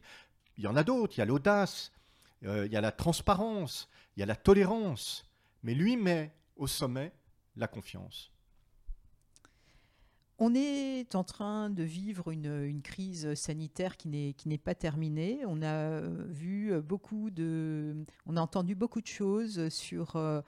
il 0.57 0.63
y 0.63 0.67
en 0.67 0.75
a 0.75 0.83
d'autres. 0.83 1.15
Il 1.17 1.19
y 1.19 1.21
a 1.21 1.25
l'audace, 1.25 1.91
euh, 2.45 2.65
il 2.65 2.71
y 2.71 2.77
a 2.77 2.81
la 2.81 2.91
transparence, 2.91 3.89
il 4.15 4.21
y 4.21 4.23
a 4.23 4.25
la 4.25 4.35
tolérance. 4.35 5.25
Mais 5.63 5.73
lui 5.73 5.97
met 5.97 6.33
au 6.55 6.67
sommet 6.67 7.11
la 7.55 7.67
confiance. 7.67 8.31
On 10.41 10.55
est 10.55 11.15
en 11.15 11.25
train 11.25 11.69
de 11.69 11.83
vivre 11.83 12.31
une, 12.31 12.81
crise 12.81 13.33
sanitaire 13.33 13.97
qui 13.97 14.07
n'est 14.07 14.57
pas 14.57 14.73
terminée. 14.73 15.41
On 15.45 15.61
a 15.61 15.99
vu 16.29 16.71
beaucoup 16.81 17.29
de, 17.29 17.93
on 18.25 18.37
a 18.37 18.41
entendu 18.41 18.73
beaucoup 18.73 19.01
de 19.01 19.07
choses 19.07 19.67
sur 19.67 20.15
euh, 20.15 20.39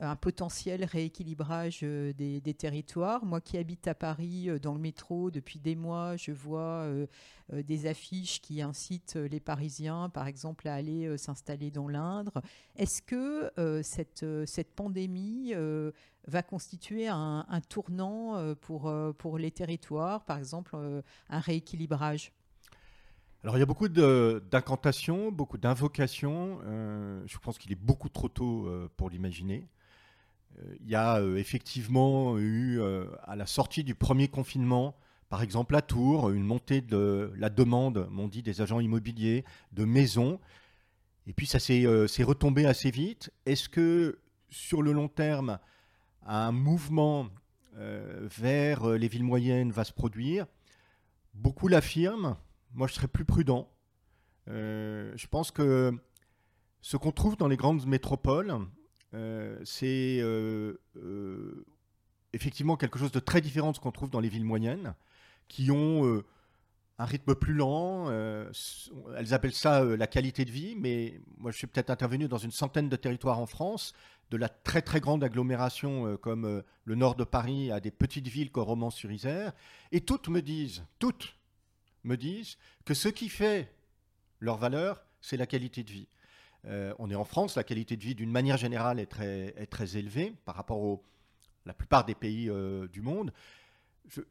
un 0.00 0.16
potentiel 0.16 0.84
rééquilibrage 0.84 1.80
euh, 1.82 2.12
des, 2.14 2.54
territoires. 2.54 3.24
Moi 3.24 3.40
qui 3.40 3.58
habite 3.58 3.86
à 3.86 3.94
Paris 3.94 4.48
euh, 4.48 4.58
dans 4.58 4.74
le 4.74 4.80
métro 4.80 5.30
depuis 5.30 5.58
des 5.58 5.76
mois, 5.76 6.16
je 6.16 6.32
vois 6.32 6.84
euh, 6.84 7.06
des 7.50 7.86
affiches 7.86 8.40
qui 8.40 8.62
incitent 8.62 9.16
les 9.16 9.40
Parisiens, 9.40 10.08
par 10.08 10.26
exemple, 10.26 10.68
à 10.68 10.74
aller 10.74 11.16
s'installer 11.18 11.70
dans 11.70 11.88
l'Indre. 11.88 12.42
Est-ce 12.76 13.02
que 13.02 13.50
cette, 13.82 14.24
cette 14.46 14.72
pandémie 14.76 15.52
va 16.28 16.42
constituer 16.44 17.08
un, 17.08 17.44
tournant 17.68 18.54
pour, 18.60 18.92
pour 19.18 19.36
les 19.36 19.50
territoires, 19.50 20.24
par 20.26 20.38
exemple 20.38 20.76
un 21.28 21.40
rééquilibrage? 21.40 22.32
Alors 23.42 23.56
il 23.56 23.60
y 23.60 23.64
a 23.64 23.66
beaucoup 23.66 23.88
d'incantations, 23.88 25.32
beaucoup 25.32 25.58
d'invocations. 25.58 26.60
je 27.26 27.38
pense 27.38 27.58
qu'il 27.58 27.72
est 27.72 27.82
beaucoup 27.82 28.08
trop 28.08 28.28
tôt 28.28 28.70
pour 28.96 29.10
l'imaginer. 29.10 29.66
Il 30.80 30.88
y 30.88 30.94
a 30.94 31.20
euh, 31.20 31.36
effectivement 31.36 32.38
eu, 32.38 32.80
euh, 32.80 33.06
à 33.24 33.36
la 33.36 33.46
sortie 33.46 33.84
du 33.84 33.94
premier 33.94 34.28
confinement, 34.28 34.96
par 35.28 35.42
exemple 35.42 35.74
à 35.76 35.82
Tours, 35.82 36.30
une 36.30 36.44
montée 36.44 36.80
de 36.80 37.32
la 37.36 37.50
demande, 37.50 38.06
m'ont 38.10 38.28
dit 38.28 38.42
des 38.42 38.60
agents 38.60 38.80
immobiliers, 38.80 39.44
de 39.72 39.84
maisons. 39.84 40.40
Et 41.26 41.32
puis 41.32 41.46
ça 41.46 41.58
s'est 41.58 41.86
euh, 41.86 42.06
retombé 42.20 42.66
assez 42.66 42.90
vite. 42.90 43.30
Est-ce 43.46 43.68
que 43.68 44.18
sur 44.48 44.82
le 44.82 44.92
long 44.92 45.08
terme, 45.08 45.58
un 46.26 46.52
mouvement 46.52 47.28
vers 47.72 48.86
les 48.90 49.08
villes 49.08 49.24
moyennes 49.24 49.70
va 49.70 49.84
se 49.84 49.92
produire? 49.92 50.46
Beaucoup 51.34 51.68
l'affirment. 51.68 52.36
Moi, 52.74 52.88
je 52.88 52.94
serais 52.94 53.08
plus 53.08 53.24
prudent. 53.24 53.70
je 54.46 55.26
pense 55.28 55.50
que 55.50 55.94
ce 56.82 56.96
qu'on 56.96 57.12
trouve 57.12 57.36
dans 57.36 57.48
les 57.48 57.56
grandes 57.56 57.86
métropoles, 57.86 58.50
euh, 58.50 58.58
c'est 59.12 60.18
euh, 60.20 60.80
euh, 60.96 61.64
effectivement 62.32 62.76
quelque 62.76 62.98
chose 62.98 63.12
de 63.12 63.20
très 63.20 63.40
différent 63.40 63.70
de 63.70 63.76
ce 63.76 63.80
qu'on 63.80 63.92
trouve 63.92 64.10
dans 64.10 64.20
les 64.20 64.28
villes 64.28 64.44
moyennes, 64.44 64.94
qui 65.48 65.70
ont 65.70 66.22
un 66.98 67.04
rythme 67.04 67.34
plus 67.34 67.54
lent. 67.54 68.08
elles 68.10 69.34
appellent 69.34 69.52
ça 69.52 69.82
la 69.82 70.06
qualité 70.06 70.44
de 70.44 70.50
vie, 70.50 70.76
mais 70.76 71.20
moi 71.38 71.50
je 71.50 71.56
suis 71.56 71.66
peut-être 71.66 71.90
intervenu 71.90 72.28
dans 72.28 72.38
une 72.38 72.52
centaine 72.52 72.88
de 72.88 72.96
territoires 72.96 73.40
en 73.40 73.46
France, 73.46 73.94
de 74.30 74.36
la 74.36 74.48
très 74.48 74.80
très 74.80 75.00
grande 75.00 75.24
agglomération 75.24 76.16
comme 76.18 76.62
le 76.84 76.94
nord 76.94 77.16
de 77.16 77.24
Paris 77.24 77.72
à 77.72 77.80
des 77.80 77.90
petites 77.90 78.28
villes 78.28 78.52
comme 78.52 78.64
Romans-sur-Isère, 78.64 79.52
et 79.90 80.02
toutes 80.02 80.28
me 80.28 80.40
disent, 80.40 80.84
toutes 81.00 81.34
me 82.04 82.16
disent 82.16 82.58
que 82.84 82.94
ce 82.94 83.08
qui 83.08 83.28
fait 83.28 83.72
leur 84.38 84.56
valeur, 84.56 85.02
c'est 85.20 85.36
la 85.36 85.46
qualité 85.46 85.82
de 85.82 85.90
vie. 85.90 86.08
Euh, 86.66 86.92
on 86.98 87.10
est 87.10 87.14
en 87.14 87.24
France, 87.24 87.56
la 87.56 87.64
qualité 87.64 87.96
de 87.96 88.02
vie 88.02 88.14
d'une 88.14 88.30
manière 88.30 88.56
générale 88.56 89.00
est 89.00 89.06
très, 89.06 89.96
élevée 89.96 90.34
par 90.44 90.54
rapport 90.54 90.82
à 90.84 90.98
la 91.66 91.74
plupart 91.74 92.04
des 92.04 92.14
pays 92.14 92.50
euh, 92.50 92.86
du 92.88 93.00
monde. 93.00 93.32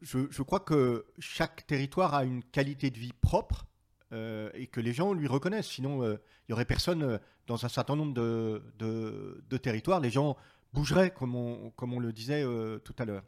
Je, 0.02 0.42
crois 0.42 0.60
que 0.60 1.06
chaque 1.18 1.66
territoire 1.66 2.14
a 2.14 2.24
une 2.24 2.44
qualité 2.44 2.90
de 2.90 2.98
vie 2.98 3.14
propre 3.14 3.64
euh, 4.12 4.50
et 4.52 4.66
que 4.66 4.80
les 4.80 4.92
gens 4.92 5.14
lui 5.14 5.26
reconnaissent. 5.26 5.68
Sinon, 5.68 6.04
il 6.04 6.18
n'y 6.48 6.52
aurait 6.52 6.66
personne 6.66 7.18
dans 7.46 7.64
un 7.64 7.68
certain 7.68 7.96
nombre 7.96 8.12
de, 8.12 9.58
territoires. 9.62 10.00
Les 10.00 10.10
gens 10.10 10.36
bougeraient, 10.74 11.12
comme 11.12 11.34
on, 11.34 11.98
le 11.98 12.12
disait 12.12 12.44
tout 12.84 12.94
à 12.98 13.06
l'heure. 13.06 13.24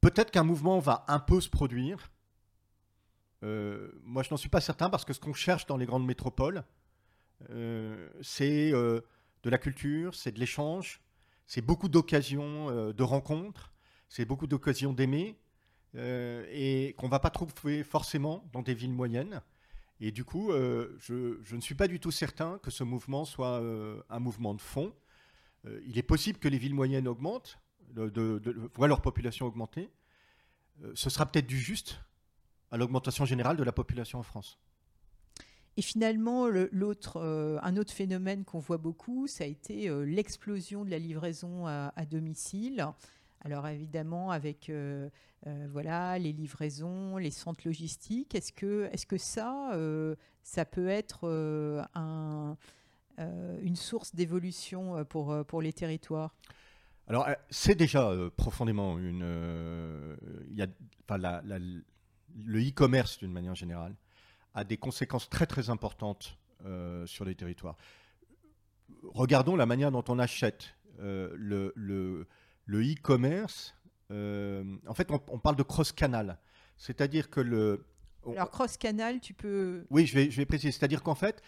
Peut-être 0.00 0.32
qu'un 0.32 0.44
mouvement 0.44 0.80
va 0.80 1.04
un 1.06 1.20
peu 1.20 1.40
se 1.40 1.48
produire. 1.48 2.10
moi, 3.42 4.24
je 4.24 4.30
n'en 4.32 4.36
suis 4.36 4.48
pas 4.48 4.60
certain 4.60 4.90
parce 4.90 5.04
que 5.04 5.12
ce 5.12 5.20
qu'on 5.20 5.34
cherche 5.34 5.66
dans 5.66 5.76
les 5.76 5.86
grandes 5.86 6.06
métropoles, 6.06 6.64
c'est 8.22 8.72
euh, 8.72 9.00
de 9.42 9.50
la 9.50 9.58
culture, 9.58 10.14
c'est 10.14 10.32
de 10.32 10.40
l'échange, 10.40 11.00
c'est 11.46 11.62
beaucoup 11.62 11.88
d'occasions 11.88 12.70
euh, 12.70 12.92
de 12.92 13.02
rencontres, 13.02 13.72
c'est 14.08 14.24
beaucoup 14.24 14.46
d'occasions 14.46 14.92
d'aimer, 14.92 15.36
et 15.94 16.94
qu'on 16.98 17.06
ne 17.06 17.10
va 17.10 17.20
pas 17.20 17.30
trouver 17.30 17.82
forcément 17.82 18.44
dans 18.52 18.60
des 18.60 18.74
villes 18.74 18.92
moyennes. 18.92 19.40
Et 19.98 20.12
du 20.12 20.24
coup, 20.24 20.50
je, 20.52 21.54
ne 21.54 21.60
suis 21.62 21.74
pas 21.74 21.88
du 21.88 22.00
tout 22.00 22.10
certain 22.10 22.58
que 22.58 22.70
ce 22.70 22.84
mouvement 22.84 23.24
soit 23.24 23.62
un 24.10 24.18
mouvement 24.18 24.52
de 24.52 24.60
fond. 24.60 24.92
il 25.86 25.96
est 25.96 26.02
possible 26.02 26.38
que 26.38 26.48
les 26.48 26.58
villes 26.58 26.74
moyennes 26.74 27.08
augmentent, 27.08 27.58
voient 27.94 28.88
leur 28.88 29.00
population 29.00 29.46
augmenter. 29.46 29.88
ce 30.92 31.08
sera 31.08 31.24
peut-être 31.24 31.46
du 31.46 31.58
juste 31.58 31.98
à 32.70 32.76
l'augmentation 32.76 33.24
générale 33.24 33.56
de 33.56 33.64
la 33.64 33.72
population 33.72 34.18
en 34.18 34.22
France. 34.22 34.58
Et 35.78 35.82
finalement, 35.82 36.48
l'autre, 36.48 37.20
euh, 37.20 37.58
un 37.62 37.76
autre 37.76 37.92
phénomène 37.92 38.44
qu'on 38.44 38.58
voit 38.58 38.78
beaucoup, 38.78 39.26
ça 39.26 39.44
a 39.44 39.46
été 39.46 39.90
euh, 39.90 40.04
l'explosion 40.04 40.86
de 40.86 40.90
la 40.90 40.98
livraison 40.98 41.66
à, 41.66 41.92
domicile. 42.10 42.86
Alors 43.42 43.68
évidemment, 43.68 44.30
avec 44.30 44.70
euh, 44.70 45.08
voilà 45.70 46.18
les 46.18 46.32
livraisons, 46.32 47.18
les 47.18 47.30
centres 47.30 47.60
logistiques, 47.66 48.34
est-ce 48.34 48.52
que, 48.52 48.88
est 48.90 49.04
que 49.04 49.18
ça, 49.18 49.70
ça 50.42 50.64
peut 50.64 50.88
être 50.88 51.28
un, 51.94 52.56
une 53.18 53.76
source 53.76 54.14
d'évolution 54.14 55.04
pour, 55.04 55.44
pour 55.44 55.62
les 55.62 55.72
territoires? 55.72 56.34
Alors, 57.06 57.28
c'est 57.50 57.76
déjà 57.76 58.10
profondément 58.36 58.98
une. 58.98 60.16
Y 60.50 60.62
a, 60.62 61.18
la, 61.18 61.42
le 61.48 62.60
e-commerce, 62.60 63.18
d'une 63.18 63.32
manière 63.32 63.54
générale, 63.54 63.94
a 64.56 64.64
des 64.64 64.78
conséquences 64.78 65.28
très 65.28 65.46
très 65.46 65.70
importantes 65.70 66.38
euh, 66.64 67.06
sur 67.06 67.24
les 67.24 67.34
territoires. 67.34 67.76
Regardons 69.04 69.54
la 69.54 69.66
manière 69.66 69.92
dont 69.92 70.04
on 70.08 70.18
achète. 70.18 70.74
Euh, 70.98 71.30
le, 71.36 71.72
le, 71.76 72.26
e-commerce, 72.80 73.74
euh, 74.10 74.64
en 74.86 74.94
fait, 74.94 75.10
on, 75.10 75.38
parle 75.38 75.56
de 75.56 75.62
cross-canal. 75.62 76.38
C'est-à-dire 76.78 77.28
que 77.28 77.40
le. 77.40 77.84
Alors, 78.26 78.50
cross-canal, 78.50 79.20
tu 79.20 79.34
peux. 79.34 79.84
Oui, 79.90 80.06
je 80.06 80.14
vais, 80.14 80.30
je 80.30 80.38
vais 80.38 80.46
préciser. 80.46 80.72
C'est-à-dire 80.72 81.02
qu'en 81.02 81.14
fait, 81.14 81.42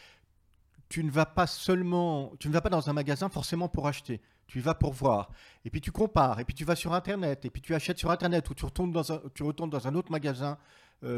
tu 0.90 1.03
ne 1.03 1.11
vas 1.11 1.27
pas 1.27 1.47
seulement. 1.47 2.33
Tu 2.38 2.49
ne 2.49 2.53
vas 2.53 2.61
pas 2.61 2.68
dans 2.68 2.90
un 2.90 2.92
magasin 2.92 3.31
forcément 3.31 3.71
pour 3.71 3.88
acheter. 3.88 4.21
Tu 4.47 4.59
y 4.59 4.61
vas 4.61 4.75
pour 4.75 4.92
voir. 4.92 5.31
Et 5.64 5.71
puis 5.71 5.81
tu 5.81 5.92
compares. 5.92 6.40
Et 6.40 6.44
puis 6.44 6.55
tu 6.55 6.66
vas 6.66 6.77
sur 6.77 6.92
Internet. 6.92 7.47
Et 7.47 7.51
puis 7.51 7.62
tu 7.62 7.75
achètes 7.75 7.99
sur 7.99 8.11
Internet 8.11 8.49
ou 8.51 8.55
tu 8.55 8.66
retournes 8.66 8.92
dans 8.92 9.12
un, 9.12 9.23
tu 9.35 9.42
retournes 9.42 9.71
dans 9.71 9.88
un 9.88 9.94
autre 9.94 10.12
magasin 10.12 10.59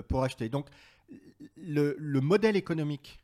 pour 0.08 0.22
acheter. 0.22 0.48
Donc, 0.50 0.68
le, 1.56 2.20
modèle 2.20 2.56
économique 2.56 3.20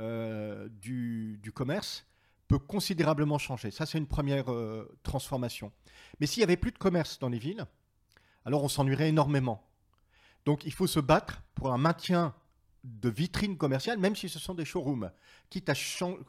euh, 0.00 0.68
du, 0.68 1.52
commerce 1.54 2.06
peut 2.48 2.58
considérablement 2.58 3.38
changer. 3.38 3.70
Ça, 3.70 3.86
c'est 3.86 3.98
une 3.98 4.06
première 4.06 4.52
euh, 4.52 4.96
transformation. 5.02 5.72
Mais 6.20 6.26
s'il 6.26 6.40
n'y 6.40 6.44
avait 6.44 6.56
plus 6.56 6.72
de 6.72 6.78
commerce 6.78 7.18
dans 7.18 7.28
les 7.28 7.38
villes, 7.38 7.66
alors 8.44 8.62
on 8.62 8.68
s'ennuierait 8.68 9.08
énormément. 9.08 9.66
Donc 10.44 10.64
il 10.64 10.72
faut 10.72 10.86
se 10.86 11.00
battre 11.00 11.42
pour 11.54 11.72
un 11.72 11.78
maintien 11.78 12.34
de 12.84 13.08
vitrines 13.08 13.56
commerciales, 13.56 13.98
même 13.98 14.14
si 14.14 14.28
ce 14.28 14.38
sont 14.38 14.54
des 14.54 14.66
showrooms, 14.66 15.10
quitte 15.48 15.70
à, 15.70 15.74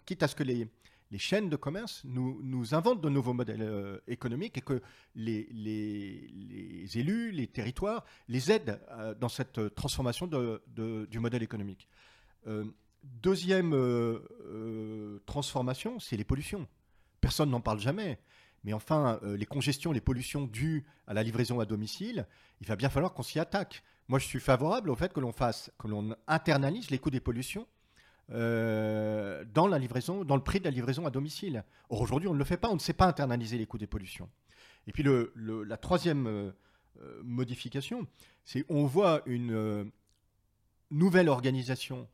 quitte 0.06 0.24
à 0.24 0.28
ce 0.30 0.36
que 0.36 0.44
les, 0.44 0.70
les 1.12 1.18
chaînes 1.18 1.50
de 1.50 1.56
commerce 1.56 2.02
nous, 2.06 2.74
inventent 2.74 3.02
de 3.02 3.10
nouveaux 3.10 3.34
modèles 3.34 3.62
euh, 3.62 4.00
économiques 4.08 4.58
et 4.58 4.62
que 4.62 4.82
les, 5.16 5.48
élus, 6.96 7.32
les 7.32 7.48
territoires 7.48 8.06
les 8.28 8.52
aident 8.52 8.82
euh, 8.92 9.14
dans 9.16 9.30
cette 9.30 9.76
transformation 9.76 10.28
de, 10.28 10.62
du 11.10 11.20
modèle 11.20 11.44
économique. 11.44 11.88
Euh, 12.48 12.66
deuxième 13.04 13.72
transformation, 15.26 16.00
c'est 16.00 16.18
les 16.18 16.24
pollutions. 16.24 16.68
Personne 17.22 17.50
n'en 17.50 17.62
parle 17.62 17.80
jamais. 17.80 18.20
Mais 18.64 18.74
enfin, 18.74 19.20
les 19.24 19.46
congestions, 19.46 19.92
les 19.92 20.02
pollutions 20.02 20.48
dues 20.48 20.86
à 21.06 21.14
la 21.14 21.22
livraison 21.22 21.60
à 21.60 21.66
domicile, 21.66 22.26
il 22.62 22.68
va 22.68 22.76
bien 22.76 22.90
falloir 22.90 23.14
qu'on 23.14 23.22
s'y 23.22 23.40
attaque. 23.40 23.84
Moi, 24.08 24.18
je 24.18 24.26
suis 24.26 24.40
favorable 24.40 24.90
au 24.90 24.96
fait 24.96 25.14
que 25.14 25.20
l'on 25.20 25.32
fasse, 25.32 25.72
que 25.78 25.88
l'on 25.88 26.16
internalise 26.28 26.90
les 26.90 26.98
coûts 26.98 27.12
des 27.12 27.20
pollutions 27.20 27.68
euh, 28.32 29.46
dans 29.54 29.68
la 29.68 29.78
livraison, 29.78 30.24
dans 30.24 30.36
le 30.36 30.44
prix 30.44 30.60
de 30.60 30.66
la 30.66 30.72
livraison 30.72 31.06
à 31.06 31.12
domicile. 31.12 31.64
Or 31.90 32.02
aujourd'hui, 32.02 32.28
on 32.28 32.34
ne 32.34 32.40
le 32.40 32.46
fait 32.46 32.58
pas, 32.58 32.70
on 32.70 32.76
ne 32.76 32.80
sait 32.80 32.94
pas 32.94 33.06
internaliser 33.06 33.58
les 33.58 33.68
coûts 33.68 33.78
des 33.78 33.88
pollutions. 33.88 34.30
Et 34.88 34.92
puis 34.92 35.04
la 35.36 35.78
troisième 35.78 36.28
euh, 36.28 36.52
euh, 37.02 37.22
modification, 37.24 38.08
c'est 38.44 38.66
on 38.70 38.86
voit 38.86 39.22
une 39.26 39.92
nouvelle 40.92 41.30
organisation 41.30 42.08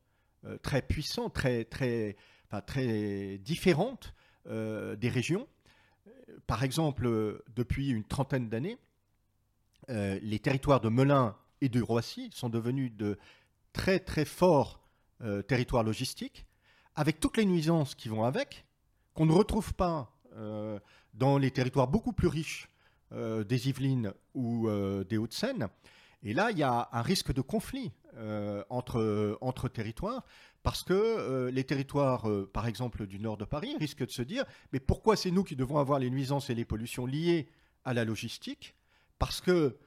très 0.63 0.81
puissante, 0.81 1.33
très 1.33 1.65
très 1.65 2.15
très 2.65 3.37
différente 3.37 4.13
des 4.45 5.09
régions. 5.09 5.47
Par 6.47 6.63
exemple, 6.63 7.43
depuis 7.55 7.89
une 7.91 8.03
trentaine 8.03 8.49
d'années, 8.49 8.77
les 9.87 10.39
territoires 10.39 10.81
de 10.81 10.89
Melun 10.89 11.35
et 11.59 11.69
de 11.69 11.81
Roissy 11.81 12.31
sont 12.33 12.49
devenus 12.49 12.91
de 12.91 13.19
très 13.71 13.99
très 13.99 14.25
forts 14.25 14.80
euh, 15.23 15.43
territoires 15.43 15.83
logistiques, 15.83 16.47
avec 16.95 17.19
toutes 17.19 17.37
les 17.37 17.45
nuisances 17.45 17.93
qui 17.93 18.09
vont 18.09 18.23
avec, 18.23 18.65
qu'on 19.13 19.27
ne 19.27 19.31
retrouve 19.31 19.75
pas 19.75 20.17
euh, 20.35 20.79
dans 21.13 21.37
les 21.37 21.51
territoires 21.51 21.87
beaucoup 21.87 22.11
plus 22.11 22.27
riches 22.27 22.69
euh, 23.11 23.43
des 23.43 23.69
Yvelines 23.69 24.13
ou 24.33 24.67
des 25.07 25.17
Hauts-de-Seine. 25.17 25.67
Et 26.23 26.33
là, 26.33 26.49
il 26.49 26.57
y 26.57 26.63
a 26.63 26.89
un 26.91 27.01
risque 27.03 27.33
de 27.33 27.41
conflit 27.41 27.91
entre, 28.69 29.37
entre 29.41 29.69
territoires, 29.69 30.25
parce 30.63 30.83
que 30.83 31.49
les 31.49 31.63
territoires, 31.63 32.27
par 32.53 32.67
exemple, 32.67 33.05
du 33.05 33.19
nord 33.19 33.37
de 33.37 33.45
Paris, 33.45 33.75
risquent 33.79 34.05
de 34.05 34.11
se 34.11 34.21
dire, 34.21 34.45
mais 34.71 34.79
pourquoi 34.79 35.15
c'est 35.15 35.31
nous 35.31 35.43
qui 35.43 35.55
devons 35.55 35.77
avoir 35.77 35.99
les 35.99 36.09
nuisances 36.09 36.49
et 36.49 36.55
les 36.55 36.65
pollutions 36.65 37.05
liées 37.05 37.47
à 37.85 37.93
la 37.93 38.05
logistique? 38.05 38.75
Parce 39.19 39.41
que 39.41 39.77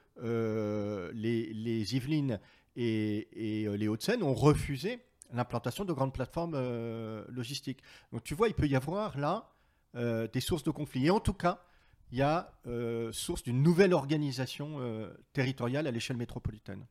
les, 1.12 1.53
les, 1.53 1.94
Yvelines 1.97 2.40
et, 2.77 3.64
et 3.64 3.77
les 3.77 3.88
Hauts-de-Seine 3.88 4.23
ont 4.23 4.35
refusé 4.35 5.01
l'implantation 5.35 5.85
de 5.85 5.92
grandes 5.92 6.12
plateformes 6.12 6.55
euh, 6.55 7.25
logistiques. 7.29 7.83
Donc 8.12 8.23
tu 8.23 8.35
vois, 8.35 8.49
il 8.49 8.55
peut 8.55 8.66
y 8.66 8.77
avoir 8.77 9.18
là 9.18 9.51
euh, 9.97 10.29
des 10.33 10.40
sources 10.40 10.62
de 10.62 10.70
conflits. 10.70 11.07
Et 11.07 11.11
en 11.11 11.20
tout 11.20 11.35
cas, 11.35 11.61
il 12.11 12.18
y 12.18 12.23
a 12.23 12.53
euh, 12.66 13.12
source 13.12 13.42
d'une 13.42 13.62
nouvelle 13.62 13.92
organisation 13.92 14.79
territoriale 15.33 15.87
à 15.87 15.90
l'échelle 15.90 16.16
métropolitaine. 16.16 16.87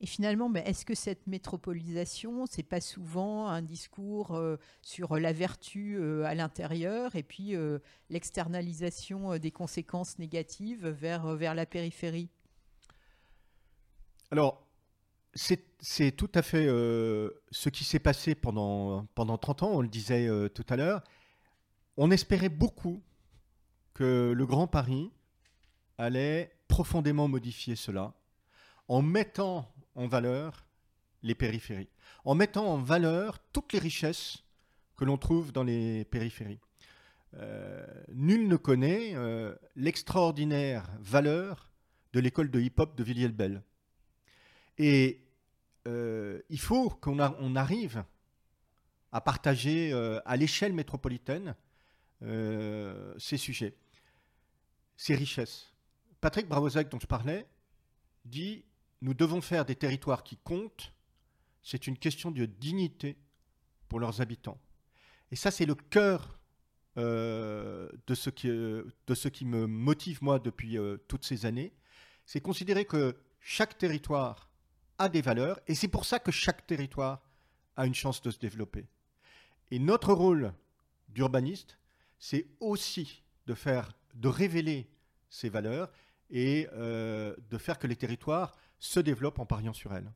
Et 0.00 0.06
finalement, 0.06 0.52
est-ce 0.54 0.84
que 0.84 0.94
cette 0.94 1.26
métropolisation, 1.26 2.46
c'est 2.46 2.62
pas 2.62 2.80
souvent 2.80 3.48
un 3.48 3.62
discours 3.62 4.40
sur 4.80 5.18
la 5.18 5.32
vertu 5.32 6.00
à 6.24 6.36
l'intérieur 6.36 7.16
et 7.16 7.24
puis 7.24 7.54
l'externalisation 8.08 9.38
des 9.38 9.50
conséquences 9.50 10.18
négatives 10.20 10.86
vers, 10.86 11.34
vers 11.34 11.54
la 11.56 11.66
périphérie? 11.66 12.28
Alors, 14.30 14.67
c'est 15.80 16.12
tout 16.12 16.30
à 16.34 16.42
fait 16.42 16.66
euh, 16.66 17.30
ce 17.50 17.68
qui 17.68 17.84
s'est 17.84 17.98
passé 17.98 18.34
pendant, 18.34 19.06
pendant 19.14 19.38
30 19.38 19.62
ans, 19.62 19.70
on 19.74 19.80
le 19.80 19.88
disait 19.88 20.26
euh, 20.26 20.48
tout 20.48 20.66
à 20.68 20.76
l'heure. 20.76 21.02
On 21.96 22.10
espérait 22.10 22.48
beaucoup 22.48 23.02
que 23.94 24.32
le 24.36 24.46
Grand 24.46 24.66
Paris 24.66 25.10
allait 25.96 26.52
profondément 26.68 27.28
modifier 27.28 27.76
cela 27.76 28.14
en 28.88 29.02
mettant 29.02 29.72
en 29.94 30.06
valeur 30.06 30.66
les 31.22 31.34
périphéries, 31.34 31.90
en 32.24 32.34
mettant 32.34 32.66
en 32.66 32.78
valeur 32.78 33.38
toutes 33.52 33.72
les 33.72 33.78
richesses 33.78 34.44
que 34.96 35.04
l'on 35.04 35.18
trouve 35.18 35.52
dans 35.52 35.64
les 35.64 36.04
périphéries. 36.04 36.60
Euh, 37.34 37.84
nul 38.14 38.48
ne 38.48 38.56
connaît 38.56 39.14
l'extraordinaire 39.76 40.88
valeur 41.00 41.70
de 42.12 42.20
l'école 42.20 42.50
de 42.50 42.60
hip-hop 42.60 42.96
de 42.96 43.04
Villiers-le-Bel. 43.04 43.62
Et 44.78 45.27
euh, 45.88 46.42
il 46.50 46.60
faut 46.60 46.90
qu'on 46.90 47.18
arrive 47.56 48.04
à 49.10 49.22
partager 49.22 49.90
euh, 49.92 50.20
à 50.26 50.36
l'échelle 50.36 50.74
métropolitaine 50.74 51.54
euh, 52.22 53.14
ces 53.18 53.38
sujets, 53.38 53.74
ces 54.96 55.14
richesses. 55.14 55.72
Patrick 56.20 56.46
Bravozac, 56.46 56.90
dont 56.90 57.00
je 57.00 57.06
parlais, 57.06 57.46
dit 58.26 58.64
Nous 59.00 59.14
devons 59.14 59.40
faire 59.40 59.64
des 59.64 59.76
territoires 59.76 60.24
qui 60.24 60.36
comptent. 60.36 60.92
C'est 61.62 61.86
une 61.86 61.96
question 61.96 62.30
de 62.30 62.44
dignité 62.44 63.16
pour 63.88 63.98
leurs 63.98 64.20
habitants. 64.20 64.60
Et 65.30 65.36
ça, 65.36 65.50
c'est 65.50 65.66
le 65.66 65.74
cœur 65.74 66.38
de 66.96 68.14
ce 68.14 68.28
qui 69.28 69.44
me 69.44 69.66
motive, 69.66 70.18
moi, 70.22 70.38
depuis 70.38 70.76
toutes 71.06 71.24
ces 71.24 71.46
années. 71.46 71.72
C'est 72.26 72.40
considérer 72.40 72.84
que 72.84 73.16
chaque 73.40 73.78
territoire 73.78 74.47
a 74.98 75.08
des 75.08 75.20
valeurs, 75.22 75.60
et 75.66 75.74
c'est 75.74 75.88
pour 75.88 76.04
ça 76.04 76.18
que 76.18 76.30
chaque 76.30 76.66
territoire 76.66 77.22
a 77.76 77.86
une 77.86 77.94
chance 77.94 78.20
de 78.22 78.30
se 78.30 78.38
développer. 78.38 78.86
Et 79.70 79.78
notre 79.78 80.12
rôle 80.12 80.52
d'urbaniste, 81.08 81.78
c'est 82.18 82.46
aussi 82.60 83.22
de 83.46 83.54
faire, 83.54 83.92
de 84.14 84.28
révéler 84.28 84.90
ces 85.30 85.48
valeurs 85.48 85.90
et 86.30 86.68
euh, 86.72 87.34
de 87.50 87.58
faire 87.58 87.78
que 87.78 87.86
les 87.86 87.96
territoires 87.96 88.56
se 88.78 89.00
développent 89.00 89.38
en 89.38 89.46
pariant 89.46 89.72
sur 89.72 89.94
elles. 89.94 90.12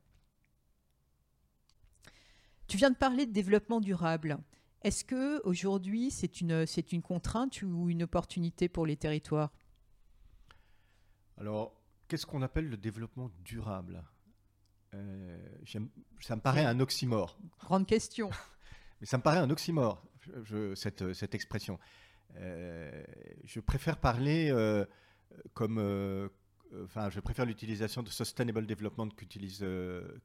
Tu 2.67 2.77
viens 2.77 2.91
de 2.91 2.95
parler 2.95 3.25
de 3.25 3.31
développement 3.31 3.81
durable. 3.81 4.37
Est-ce 4.81 5.03
que 5.03 5.41
aujourd'hui 5.45 6.11
c'est 6.11 6.41
une, 6.41 6.65
c'est 6.65 6.91
une 6.91 7.01
contrainte 7.01 7.61
ou 7.61 7.89
une 7.89 8.03
opportunité 8.03 8.67
pour 8.67 8.85
les 8.85 8.97
territoires? 8.97 9.51
Alors, 11.37 11.73
qu'est-ce 12.07 12.25
qu'on 12.25 12.41
appelle 12.41 12.69
le 12.69 12.77
développement 12.77 13.31
durable? 13.43 14.03
Ça 16.21 16.35
me 16.35 16.41
paraît 16.41 16.65
un 16.65 16.79
oxymore. 16.79 17.37
Grande 17.59 17.85
question. 17.87 18.29
Mais 19.01 19.07
ça 19.07 19.17
me 19.17 19.23
paraît 19.23 19.39
un 19.39 19.49
oxymore, 19.49 20.03
cette, 20.75 21.13
cette, 21.13 21.35
expression. 21.35 21.79
Euh, 22.37 23.03
je 23.43 23.59
préfère 23.59 23.97
parler 23.97 24.49
euh, 24.49 24.85
comme. 25.53 25.77
enfin, 26.85 27.09
je 27.09 27.19
préfère 27.19 27.45
l'utilisation 27.45 28.01
de 28.01 28.09
sustainable 28.09 28.65
development 28.65 29.09
qu'utilisent 29.09 29.65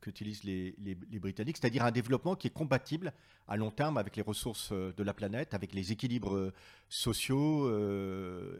qu'utilisent 0.00 0.44
les, 0.44 0.74
les, 0.78 0.96
les, 1.10 1.18
Britanniques, 1.18 1.56
c'est-à-dire 1.56 1.84
un 1.84 1.90
développement 1.90 2.36
qui 2.36 2.46
est 2.46 2.52
compatible 2.52 3.12
à 3.48 3.56
long 3.56 3.72
terme 3.72 3.96
avec 3.96 4.14
les 4.16 4.22
ressources 4.22 4.72
de 4.72 5.02
la 5.02 5.12
planète, 5.12 5.54
avec 5.54 5.74
les 5.74 5.90
équilibres 5.90 6.52
sociaux, 6.88 7.68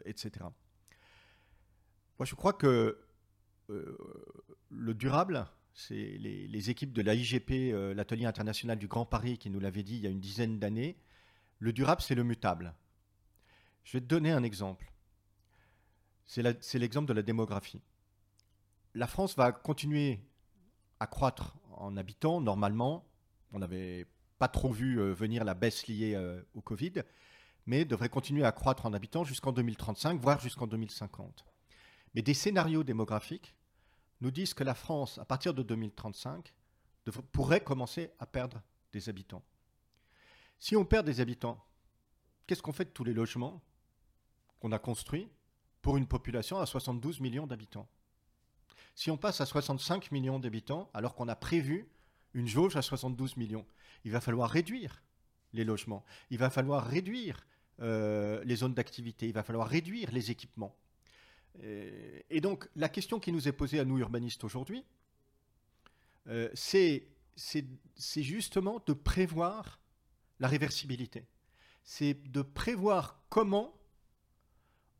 etc. 0.05 0.45
Moi, 2.17 2.25
je 2.25 2.35
crois 2.35 2.53
que 2.53 2.97
le 3.69 4.93
durable, 4.93 5.47
c'est 5.79 5.95
les, 5.95 6.69
équipes 6.69 6.91
de 6.91 7.01
l'AIGP, 7.01 7.51
euh, 7.51 7.93
l'atelier 7.93 8.25
international 8.25 8.77
du 8.77 8.89
Grand 8.89 9.05
Paris, 9.05 9.37
qui 9.37 9.49
nous 9.49 9.61
l'avaient 9.61 9.83
dit 9.83 9.95
il 9.95 10.01
y 10.01 10.07
a 10.07 10.09
une 10.09 10.19
dizaine 10.19 10.59
d'années. 10.59 10.97
Le 11.57 11.71
durable, 11.71 12.01
c'est 12.01 12.15
le 12.15 12.23
mutable. 12.23 12.75
Je 13.85 13.93
vais 13.93 14.01
te 14.01 14.05
donner 14.05 14.31
un 14.31 14.43
exemple. 14.43 14.91
C'est 16.25 16.79
l'exemple 16.79 17.07
de 17.07 17.13
la 17.13 17.21
démographie. 17.21 17.81
La 18.93 19.07
France 19.07 19.37
va 19.37 19.53
continuer 19.53 20.19
à 20.99 21.07
croître 21.07 21.55
en 21.71 21.95
habitants, 21.95 22.41
normalement. 22.41 23.07
On 23.53 23.59
n'avait 23.59 24.05
pas 24.37 24.49
trop 24.49 24.71
vu 24.71 24.99
euh, 24.99 25.13
venir 25.13 25.45
la 25.45 25.53
baisse 25.53 25.87
liée 25.87 26.13
euh, 26.13 26.41
au 26.55 26.61
Covid, 26.61 27.03
mais 27.65 27.85
devrait 27.85 28.09
continuer 28.09 28.43
à 28.43 28.51
croître 28.51 28.85
en 28.85 28.93
habitants 28.93 29.23
jusqu'en 29.23 29.53
2035, 29.53 30.19
voire 30.19 30.41
jusqu'en 30.41 30.67
2050. 30.67 31.45
Mais 32.15 32.21
des 32.21 32.33
scénarios 32.33 32.83
démographiques 32.83 33.55
nous 34.21 34.31
disent 34.31 34.53
que 34.53 34.63
la 34.63 34.73
France, 34.75 35.17
à 35.17 35.25
partir 35.25 35.53
de 35.53 35.63
2035, 35.63 36.53
pourrait 37.31 37.63
commencer 37.63 38.11
à 38.19 38.25
perdre 38.25 38.61
des 38.91 39.09
habitants. 39.09 39.43
Si 40.59 40.75
on 40.75 40.85
perd 40.85 41.05
des 41.05 41.21
habitants, 41.21 41.63
qu'est-ce 42.45 42.61
qu'on 42.61 42.73
fait 42.73 42.85
de 42.85 42.89
tous 42.89 43.03
les 43.03 43.13
logements 43.13 43.61
qu'on 44.59 44.71
a 44.71 44.79
construits 44.79 45.29
pour 45.81 45.97
une 45.97 46.07
population 46.07 46.59
à 46.59 46.65
72 46.65 47.21
millions 47.21 47.47
d'habitants? 47.47 47.87
Si 48.95 49.09
on 49.09 49.17
passe 49.17 49.39
à 49.39 49.45
65 49.45 50.11
millions 50.11 50.39
d'habitants, 50.39 50.89
alors 50.93 51.15
qu'on 51.15 51.29
a 51.29 51.35
prévu 51.35 51.87
une 52.33 52.47
jauge 52.47 52.75
à 52.75 52.81
72 52.81 53.37
millions, 53.37 53.65
il 54.03 54.11
va 54.11 54.19
falloir 54.19 54.49
réduire 54.49 55.01
les 55.53 55.63
logements, 55.63 56.03
il 56.29 56.37
va 56.37 56.49
falloir 56.49 56.85
réduire 56.85 57.45
euh, 57.79 58.43
les 58.43 58.57
zones 58.57 58.73
d'activité, 58.73 59.27
il 59.27 59.33
va 59.33 59.43
falloir 59.43 59.67
réduire 59.67 60.11
les 60.11 60.31
équipements. 60.31 60.75
Et 61.61 62.41
donc, 62.41 62.67
la 62.75 62.89
question 62.89 63.19
qui 63.19 63.31
nous 63.31 63.47
est 63.47 63.53
posée 63.53 63.79
à 63.79 63.85
nous 63.85 63.97
urbanistes 63.97 64.43
aujourd'hui, 64.43 64.85
c'est 66.53 67.07
justement 68.17 68.81
de 68.85 68.93
prévoir 68.93 69.79
la 70.39 70.47
réversibilité. 70.47 71.25
C'est 71.83 72.13
de 72.13 72.41
prévoir 72.41 73.21
comment 73.29 73.73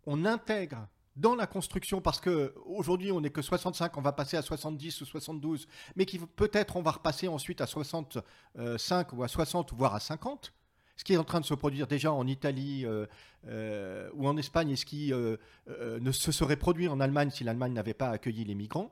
on 0.05 0.25
intègre 0.25 0.87
dans 1.15 1.35
la 1.35 1.47
construction, 1.47 2.01
parce 2.01 2.21
qu'aujourd'hui 2.21 3.11
on 3.11 3.19
n'est 3.19 3.29
que 3.29 3.41
65, 3.41 3.97
on 3.97 4.01
va 4.01 4.13
passer 4.13 4.37
à 4.37 4.41
70 4.41 5.01
ou 5.01 5.05
72, 5.05 5.67
mais 5.95 6.05
peut-être 6.05 6.77
on 6.77 6.81
va 6.81 6.91
repasser 6.91 7.27
ensuite 7.27 7.59
à 7.59 7.67
65 7.67 9.13
ou 9.13 9.23
à 9.23 9.27
60, 9.27 9.73
voire 9.73 9.95
à 9.95 9.99
50, 9.99 10.53
ce 10.99 11.05
qui 11.05 11.13
est 11.13 11.17
en 11.17 11.23
train 11.23 11.39
de 11.39 11.45
se 11.45 11.53
produire 11.53 11.87
déjà 11.87 12.11
en 12.11 12.27
Italie 12.27 12.85
euh, 12.85 13.05
euh, 13.47 14.09
ou 14.15 14.27
en 14.27 14.35
Espagne, 14.35 14.71
et 14.71 14.75
ce 14.75 14.85
qui 14.85 15.13
euh, 15.13 15.37
ne 15.65 16.11
se 16.11 16.33
serait 16.33 16.57
produit 16.57 16.89
en 16.89 16.99
Allemagne 16.99 17.29
si 17.29 17.45
l'Allemagne 17.45 17.71
n'avait 17.71 17.93
pas 17.93 18.09
accueilli 18.09 18.43
les 18.43 18.53
migrants. 18.53 18.91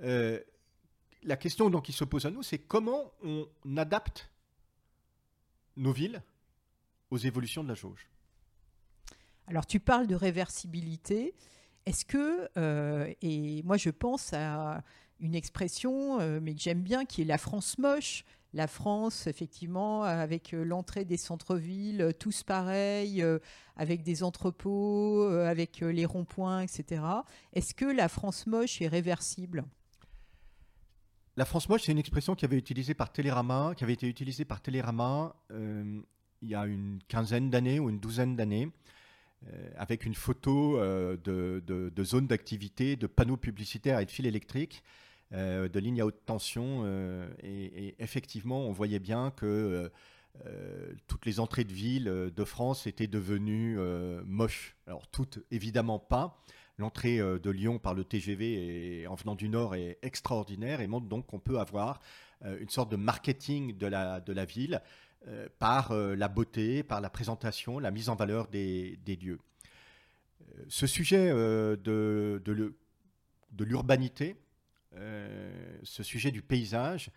la 0.00 1.36
question 1.36 1.68
donc 1.68 1.84
qui 1.84 1.92
se 1.92 2.04
pose 2.04 2.24
à 2.24 2.30
nous, 2.30 2.42
c'est 2.42 2.56
comment 2.56 3.12
on 3.22 3.46
adapte 3.76 4.30
nos 5.76 5.92
villes 5.92 6.22
aux 7.10 7.18
évolutions 7.18 7.62
de 7.62 7.68
la 7.68 7.74
jauge? 7.74 8.08
Alors 9.48 9.66
tu 9.66 9.80
parles 9.80 10.06
de 10.06 10.14
réversibilité. 10.14 11.34
Est-ce 11.84 12.06
que, 12.06 12.48
et 13.20 13.62
moi 13.64 13.76
je 13.76 13.90
pense 13.90 14.32
à 14.32 14.82
une 15.20 15.34
expression, 15.34 16.40
mais 16.40 16.54
que 16.54 16.60
j'aime 16.60 16.82
bien, 16.82 17.04
qui 17.04 17.20
est 17.20 17.26
la 17.26 17.38
France 17.38 17.76
moche. 17.76 18.24
La 18.54 18.66
France, 18.66 19.26
effectivement, 19.26 20.02
avec 20.02 20.52
euh, 20.52 20.62
l'entrée 20.62 21.04
des 21.04 21.16
centres-villes, 21.16 22.12
tous 22.18 22.42
pareils, 22.42 23.24
avec 23.76 24.02
des 24.02 24.22
entrepôts, 24.22 25.22
avec 25.24 25.80
les 25.80 26.04
ronds-points, 26.04 26.60
etc. 26.60 27.02
Est-ce 27.54 27.74
que 27.74 27.86
la 27.86 28.08
France 28.08 28.46
moche 28.46 28.82
est 28.82 28.88
réversible? 28.88 29.64
La 31.36 31.46
France 31.46 31.68
moche, 31.70 31.84
c'est 31.84 31.92
une 31.92 31.98
expression 31.98 32.34
qui 32.34 32.44
avait, 32.44 32.58
utilisée 32.58 32.92
par 32.92 33.10
qui 33.10 33.22
avait 33.22 33.92
été 33.94 34.06
utilisée 34.06 34.44
par 34.44 34.60
Télérama 34.60 35.34
il 36.42 36.48
y 36.48 36.54
a 36.54 36.66
une 36.66 36.98
quinzaine 37.08 37.50
d'années 37.50 37.78
ou 37.80 37.88
une 37.88 38.00
douzaine 38.00 38.36
d'années. 38.36 38.68
Euh, 39.48 39.70
avec 39.76 40.06
une 40.06 40.14
photo 40.14 40.78
euh, 40.78 41.16
de, 41.16 41.62
de, 41.66 42.04
zones 42.04 42.28
d'activité, 42.28 42.94
de 42.94 43.08
panneaux 43.08 43.36
publicitaires 43.36 43.98
et 43.98 44.06
de 44.06 44.10
fils 44.10 44.26
électriques, 44.26 44.84
euh, 45.32 45.68
de 45.68 45.78
lignes 45.80 46.00
à 46.00 46.06
haute 46.06 46.24
tension. 46.26 46.86
Et, 47.42 47.94
effectivement, 47.98 48.66
on 48.66 48.72
voyait 48.72 48.98
bien 48.98 49.30
que 49.30 49.90
toutes 51.08 51.26
les 51.26 51.40
entrées 51.40 51.64
de 51.64 51.72
ville 51.72 52.04
de 52.04 52.44
France 52.44 52.86
étaient 52.86 53.06
devenues 53.06 53.78
moches. 54.24 54.76
Alors 54.86 55.06
toutes, 55.08 55.40
évidemment 55.50 55.98
pas. 55.98 56.42
L'entrée 56.78 57.18
de 57.18 57.50
Lyon 57.50 57.78
par 57.78 57.92
le 57.94 58.02
TGV 58.02 59.06
en 59.06 59.14
venant 59.14 59.34
du 59.34 59.50
nord 59.50 59.74
est 59.74 59.98
extraordinaire 60.02 60.80
et 60.80 60.86
montre 60.86 61.06
donc 61.06 61.26
qu'on 61.26 61.38
peut 61.38 61.58
avoir 61.58 62.00
une 62.44 62.70
sorte 62.70 62.90
de 62.90 62.96
marketing 62.96 63.76
de 63.76 63.86
la, 63.86 64.44
ville 64.46 64.80
euh, 65.28 65.46
par 65.60 65.92
euh, 65.92 66.16
la 66.16 66.26
beauté, 66.26 66.82
par 66.82 67.00
la 67.00 67.08
présentation, 67.08 67.78
la 67.78 67.92
mise 67.92 68.08
en 68.08 68.16
valeur 68.16 68.48
des, 68.48 68.98
lieux. 69.06 69.38
Euh, 70.40 70.64
ce 70.68 70.88
sujet 70.88 71.28
de, 71.30 72.42
de 72.44 73.64
l'urbanité, 73.64 74.34
ce 74.94 76.02
sujet 76.02 76.30
du 76.30 76.42
paysage, 76.42 77.10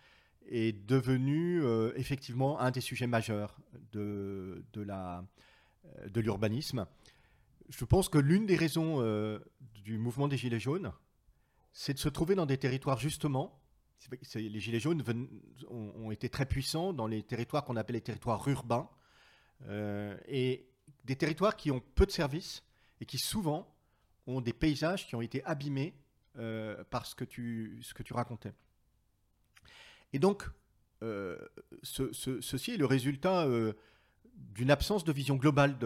est 0.48 0.72
devenu 0.86 1.62
effectivement 1.96 2.60
un 2.60 2.70
des 2.70 2.80
sujets 2.80 3.06
majeurs 3.06 3.58
de, 3.92 4.64
de 4.72 6.20
l'urbanisme. 6.20 6.86
Je 7.68 7.84
pense 7.84 8.08
que 8.08 8.18
l'une 8.18 8.46
des 8.46 8.56
raisons 8.56 9.00
du 9.84 9.98
mouvement 9.98 10.28
des 10.28 10.36
Gilets 10.36 10.60
jaunes, 10.60 10.92
c'est 11.72 11.94
de 11.94 11.98
se 11.98 12.08
trouver 12.08 12.34
dans 12.34 12.46
des 12.46 12.58
territoires 12.58 12.98
justement 12.98 13.60
les 14.34 14.60
Gilets 14.60 14.80
jaunes 14.80 15.02
ont, 15.68 16.10
été 16.10 16.28
très 16.28 16.46
puissants 16.46 16.92
dans 16.92 17.06
les 17.06 17.22
territoires 17.22 17.64
qu'on 17.64 17.76
appelle 17.76 17.94
les 17.94 18.02
territoires 18.02 18.46
urbains, 18.48 18.88
euh, 19.68 20.16
et 20.28 20.68
des 21.04 21.16
territoires 21.16 21.56
qui 21.56 21.70
ont 21.70 21.80
peu 21.94 22.06
de 22.06 22.10
services 22.10 22.62
et 23.00 23.06
qui 23.06 23.18
souvent 23.18 23.74
ont 24.26 24.40
des 24.40 24.52
paysages 24.52 25.06
qui 25.06 25.14
ont 25.14 25.22
été 25.22 25.42
abîmés 25.44 25.94
euh, 26.38 26.82
par 26.90 27.06
ce 27.06 27.14
que, 27.14 27.24
tu, 27.24 27.78
ce 27.82 27.94
que 27.94 28.02
tu 28.02 28.12
racontais. 28.12 28.52
Et 30.12 30.18
donc, 30.18 30.48
euh, 31.02 31.36
ceci 31.82 32.72
est 32.72 32.76
le 32.76 32.86
résultat 32.86 33.46
d'une 34.54 34.70
absence 34.70 35.04
de 35.04 35.12
vision 35.12 35.36
globale 35.36 35.78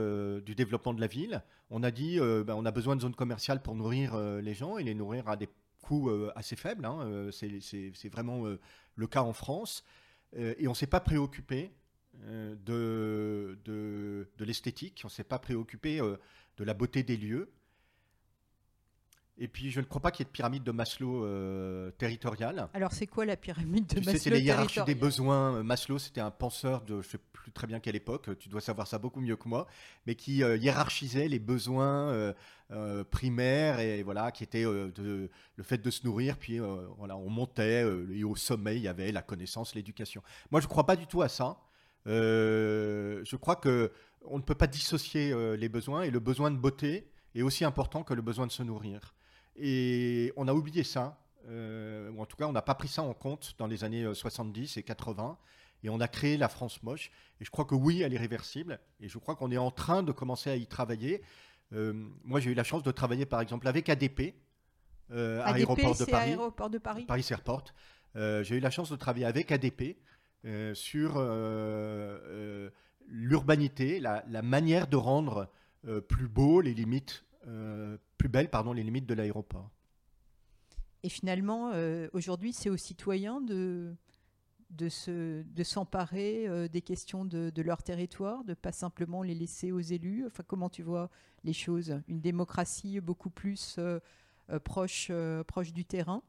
du 0.45 0.55
développement 0.55 0.95
de 0.95 1.01
la 1.01 1.07
ville. 1.07 1.43
On 1.71 1.83
a 1.83 1.91
dit, 1.91 2.19
ben, 2.19 2.55
on 2.55 2.65
a 2.65 2.71
besoin 2.71 2.97
de 2.97 3.01
zones 3.01 3.15
commerciales 3.15 3.63
pour 3.63 3.75
nourrir 3.75 4.17
les 4.17 4.55
gens 4.55 4.79
et 4.79 4.85
les 4.85 4.95
nourrir 4.95 5.29
à 5.29 5.37
des 5.37 5.49
coût 5.81 6.09
euh, 6.11 6.31
assez 6.37 6.57
faible. 6.57 6.85
Hein, 6.85 7.01
euh, 7.03 7.31
c'est 7.31 8.09
vraiment 8.09 8.47
euh, 8.47 8.61
le 8.95 9.07
cas 9.07 9.23
en 9.23 9.33
France. 9.33 9.85
et 10.37 10.67
on 10.69 10.71
ne 10.71 10.77
s'est 10.77 10.87
pas 10.87 11.01
préoccupé 11.01 11.73
de, 12.15 13.59
de, 13.65 14.29
de 14.37 14.45
l'esthétique, 14.45 15.01
on 15.05 15.09
ne 15.09 15.11
s'est 15.11 15.25
pas 15.25 15.39
préoccupé 15.39 15.99
de 15.99 16.65
la 16.65 16.75
beauté 16.75 17.03
des 17.03 17.17
lieux. 17.17 17.51
Et 19.43 19.49
puis, 19.49 19.71
je 19.71 19.81
ne 19.81 19.87
crois 19.87 20.03
pas 20.03 20.11
qu'il 20.11 20.25
y 20.25 20.27
ait 20.27 20.31
de 20.31 20.33
pyramide 20.33 20.63
de 20.63 20.71
Maslow 20.71 21.25
euh, 21.25 21.91
territoriale. 21.93 22.69
Alors, 22.75 22.93
c'est 22.93 23.07
quoi 23.07 23.25
la 23.25 23.39
pyramide 23.39 23.87
de 23.87 24.01
Maslow 24.01 24.19
C'est 24.19 24.29
la 24.29 24.39
hiérarchie 24.39 24.85
des 24.85 24.95
besoins. 24.95 25.63
Maslow, 25.63 25.99
c'était 25.99 26.21
un 26.21 26.31
penseur 26.31 26.83
de, 26.83 27.01
je 27.01 27.07
ne 27.07 27.13
sais 27.13 27.19
plus 27.33 27.51
très 27.51 27.67
bien 27.67 27.81
quelle 27.81 27.97
époque, 27.97 28.39
tu 28.39 28.51
dois 28.51 28.61
savoir 28.61 28.87
ça 28.87 28.99
beaucoup 28.99 29.23
mieux 29.23 29.37
que 29.37 29.49
moi, 29.49 29.67
mais 30.07 30.15
qui 30.15 30.45
euh, 30.45 30.59
hiérarchisait 30.59 31.27
les 31.27 31.39
besoins 31.39 32.35
euh, 32.71 33.05
primaires 33.05 33.81
et 33.81 34.03
voilà, 34.03 34.31
qui 34.31 34.45
était 34.45 34.63
de, 34.63 35.31
le 35.57 35.65
fait 35.65 35.79
de 35.79 35.91
se 35.91 36.05
nourrir. 36.05 36.37
Puis, 36.37 36.59
voilà, 36.99 37.17
on 37.17 37.31
montait 37.31 37.87
et 38.13 38.25
au 38.25 38.37
sommet, 38.37 38.77
il 38.77 38.83
y 38.83 38.89
avait 38.89 39.11
la 39.11 39.23
connaissance, 39.23 39.75
l'éducation. 39.75 40.23
Moi, 40.51 40.61
je 40.61 40.67
ne 40.67 40.71
crois 40.71 40.85
pas 40.85 40.97
du 40.97 41.07
tout 41.07 41.23
à 41.23 41.31
ça. 41.31 41.57
je 42.05 43.37
crois 43.37 43.57
que 43.57 43.91
on 44.27 44.37
ne 44.37 44.43
peut 44.43 44.55
pas 44.55 44.67
dissocier 44.67 45.35
les 45.57 45.69
besoins 45.71 46.03
et 46.03 46.11
le 46.11 46.21
besoin 46.21 46.51
de 46.51 46.59
beauté 46.59 47.11
est 47.35 47.41
aussi 47.41 47.65
important 47.65 48.03
que 48.03 48.13
le 48.13 48.21
besoin 48.21 48.47
de 48.47 48.53
se 48.53 48.63
nourrir. 48.63 49.15
Et 49.61 50.33
on 50.37 50.49
a 50.49 50.55
oublié 50.55 50.85
ça, 50.85 51.19
euh, 51.49 52.11
ou 52.11 52.23
en 52.23 52.27
tout 52.27 52.37
cas 52.37 52.47
on 52.47 52.53
n'a 52.53 52.63
pas 52.63 52.75
pris 52.75 52.89
ça 52.89 53.03
en 53.03 53.13
compte 53.13 53.55
dans 53.59 53.67
les 53.67 53.85
années 53.85 54.15
70 54.15 54.77
euh, 54.77 54.81
et 54.81 54.83
80, 54.83 55.37
et 55.83 55.91
on 55.91 56.01
a 56.01 56.09
créé 56.09 56.39
la 56.39 56.49
France 56.49 56.83
moche. 56.83 57.11
Et 57.41 57.45
je 57.45 57.51
crois 57.51 57.67
que 57.67 57.75
oui, 57.75 58.01
elle 58.01 58.15
est 58.15 58.19
réversible, 58.19 58.81
et 59.01 59.09
je 59.09 59.19
crois 59.19 59.37
qu'on 59.37 59.51
est 59.51 59.59
en 59.59 59.71
train 59.71 60.03
de 60.03 60.13
commencer 60.13 60.51
à 60.51 60.57
y 60.57 60.67
travailler. 60.67 61.23
Euh, 61.73 61.93
moi 62.25 62.41
j'ai 62.41 62.51
eu 62.51 62.55
la 62.55 62.65
chance 62.65 62.83
de 62.83 62.91
travailler 62.91 63.27
par 63.27 63.41
exemple 63.43 63.69
avec 63.69 63.89
ADP, 63.89 64.35
euh, 65.11 65.43
aéroport, 65.45 65.97
de 65.97 66.05
Paris, 66.05 66.31
aéroport 66.31 66.71
de 66.71 66.79
Paris. 66.79 67.05
Paris 67.05 67.27
Airport. 67.31 67.65
j'ai 68.15 68.57
eu 68.57 68.61
la 68.61 68.71
chance 68.71 68.91
de 68.91 68.97
travailler 68.97 69.27
avec 69.27 69.53
ADP 69.53 69.99
sur 70.73 71.21
l'urbanité, 73.07 74.01
la, 74.01 74.25
la, 74.27 74.43
manière 74.43 74.87
de 74.87 74.97
rendre 74.97 75.51
plus 76.09 76.29
beau 76.29 76.63
les 76.63 76.73
limites 76.73 77.25
euh, 77.47 77.97
plus 78.19 78.29
belles 78.29 78.51
pardon, 78.51 78.73
les 78.73 78.83
limites 78.83 79.07
de 79.07 79.15
l'aéroport. 79.15 79.71
Et 81.03 81.09
finalement, 81.09 81.71
euh, 81.73 82.09
aujourd'hui, 82.13 82.53
c'est 82.53 82.69
aux 82.69 82.77
citoyens 82.77 83.41
de, 83.41 83.95
de, 84.71 84.89
s'emparer 85.63 86.47
euh, 86.47 86.69
des 86.69 86.83
questions 86.83 87.25
de, 87.25 87.63
leur 87.63 87.83
territoire, 87.83 88.45
de 88.45 88.53
pas 88.53 88.73
simplement 88.73 89.23
les 89.23 89.35
laisser 89.35 89.73
aux 89.73 89.81
élus. 89.81 90.27
Enfin, 90.27 90.43
comment 90.47 90.69
tu 90.69 90.83
vois 90.83 91.11
les 91.45 91.55
choses? 91.55 91.99
Une 92.09 92.21
démocratie 92.21 93.01
beaucoup 93.01 93.31
plus 93.31 93.81
proche, 94.65 95.11
proche 95.47 95.73
du 95.73 95.87
terrain, 95.87 96.23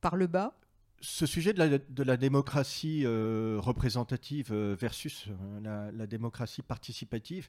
par 0.00 0.14
le 0.14 0.28
bas? 0.28 0.56
Ce 1.00 1.26
sujet 1.26 1.52
de 1.52 1.58
la, 1.58 1.78
de 1.78 2.02
la 2.04 2.16
démocratie 2.16 3.04
représentative 3.06 4.54
versus 4.54 5.28
la, 5.62 5.90
la, 5.90 6.06
démocratie 6.06 6.62
participative, 6.62 7.48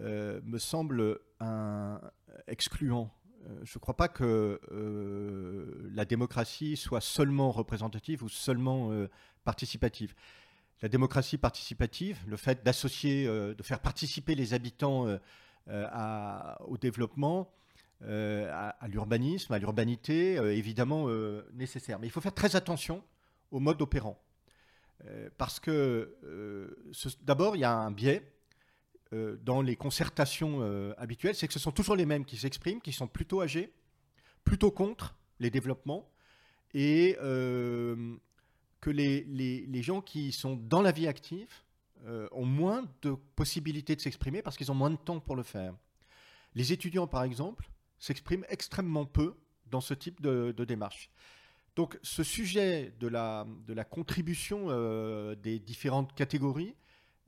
euh, 0.00 0.40
me 0.44 0.58
semble 0.58 1.20
un 1.40 2.00
excluant. 2.48 3.10
Euh, 3.46 3.60
je 3.62 3.76
ne 3.76 3.80
crois 3.80 3.96
pas 3.96 4.08
que 4.08 4.60
euh, 4.72 5.90
la 5.94 6.04
démocratie 6.04 6.76
soit 6.76 7.00
seulement 7.00 7.52
représentative 7.52 8.22
ou 8.22 8.28
seulement 8.28 8.90
participative. 9.44 10.14
La 10.82 10.88
démocratie 10.88 11.38
participative, 11.38 12.18
le 12.26 12.36
fait 12.36 12.64
d'associer, 12.64 13.26
de 13.26 13.62
faire 13.62 13.80
participer 13.80 14.34
les 14.34 14.52
habitants 14.52 15.06
au 15.68 16.76
développement, 16.78 17.52
à, 18.02 18.76
l'urbanisme, 18.88 19.52
à 19.52 19.58
l'urbanité, 19.58 20.34
évidemment 20.34 21.06
nécessaire. 21.54 21.98
Mais 22.00 22.06
il 22.06 22.10
faut 22.10 22.20
faire 22.20 22.34
très 22.34 22.56
attention 22.56 23.02
au 23.50 23.60
mode 23.60 23.80
opérant. 23.80 24.20
parce 25.38 25.60
que 25.60 26.18
d'abord, 27.22 27.56
il 27.56 27.60
y 27.60 27.64
a 27.64 27.72
un 27.72 27.90
biais 27.92 28.33
euh, 29.12 29.36
dans 29.42 29.60
les 29.60 29.76
concertations 29.76 30.58
euh, 30.62 30.94
habituelles, 30.96 31.34
c'est 31.34 31.46
que 31.46 31.52
ce 31.52 31.58
sont 31.58 31.72
toujours 31.72 31.94
les 31.94 32.06
mêmes 32.06 32.24
qui 32.24 32.36
s'expriment, 32.36 32.80
qui 32.80 32.92
sont 32.92 33.06
plutôt 33.06 33.42
âgés, 33.42 33.72
plutôt 34.44 34.70
contre 34.70 35.14
les 35.40 35.50
développements, 35.50 36.10
et 36.72 37.16
euh, 37.20 38.16
que 38.80 38.90
les, 38.90 39.22
les, 39.24 39.82
gens 39.82 40.00
qui 40.00 40.32
sont 40.32 40.56
dans 40.56 40.82
la 40.82 40.90
vie 40.90 41.06
active 41.06 41.48
ont 42.32 42.44
moins 42.44 42.84
de 43.00 43.14
possibilités 43.34 43.96
de 43.96 44.00
s'exprimer 44.00 44.42
parce 44.42 44.58
qu'ils 44.58 44.70
ont 44.70 44.74
moins 44.74 44.90
de 44.90 44.96
temps 44.96 45.20
pour 45.20 45.36
le 45.36 45.42
faire. 45.42 45.74
Les 46.54 46.70
étudiants, 46.70 47.06
par 47.06 47.22
exemple, 47.22 47.70
s'expriment 47.98 48.44
extrêmement 48.50 49.06
peu 49.06 49.34
dans 49.70 49.80
ce 49.80 49.94
type 49.94 50.20
de, 50.20 50.52
de 50.54 50.64
démarche. 50.66 51.08
Donc 51.76 51.98
ce 52.02 52.22
sujet 52.22 52.92
de 53.00 53.08
la, 53.08 53.46
de 53.66 53.72
la 53.72 53.84
contribution 53.84 54.66
des 55.36 55.58
différentes 55.60 56.14
catégories 56.14 56.74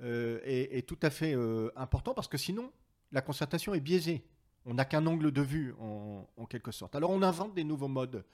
euh, 0.03 0.41
est, 0.45 0.87
tout 0.87 0.99
à 1.01 1.09
fait 1.09 1.35
euh, 1.35 1.71
important 1.75 2.13
parce 2.13 2.29
que 2.29 2.37
sinon, 2.37 2.71
la 3.13 3.23
concertation 3.23 3.73
est 3.75 3.81
biaisée. 3.81 4.25
On 4.67 4.75
n'a 4.75 4.85
qu'un 4.85 5.07
angle 5.07 5.33
de 5.33 5.41
vue 5.41 5.75
en, 5.81 6.47
quelque 6.51 6.71
sorte. 6.71 6.95
Alors 6.95 7.11
on 7.11 7.23
invente 7.23 7.55
des 7.55 7.65
nouveaux 7.65 7.89
modes 7.89 8.25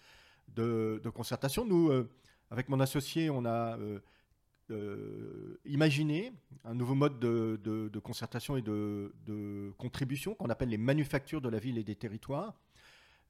de, 0.49 1.01
concertation. 1.15 1.65
Nous, 1.65 1.91
euh, 1.91 2.11
avec 2.51 2.69
mon 2.69 2.81
associé, 2.81 3.31
on 3.31 3.45
a 3.45 3.79
imaginé 5.67 6.33
un 6.65 6.75
nouveau 6.75 6.95
mode 6.95 7.21
de, 7.21 7.99
concertation 8.03 8.57
et 8.57 8.63
de, 8.63 9.73
contribution 9.79 10.35
qu'on 10.35 10.51
appelle 10.51 10.71
les 10.71 10.79
manufactures 10.79 11.43
de 11.43 11.49
la 11.49 11.59
ville 11.59 11.79
et 11.79 11.85
des 11.85 11.97
territoires, 11.97 12.55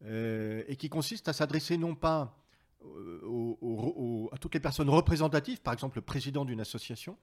et 0.06 0.76
qui 0.78 0.88
consiste 0.88 1.28
à 1.28 1.32
s'adresser 1.32 1.76
non 1.76 1.96
pas 1.96 2.38
à 2.80 4.38
toutes 4.38 4.54
les 4.54 4.60
personnes 4.60 4.88
représentatives, 4.88 5.60
par 5.60 5.74
exemple 5.74 5.98
le 5.98 6.02
président 6.02 6.44
d'une 6.44 6.60
association, 6.60 7.18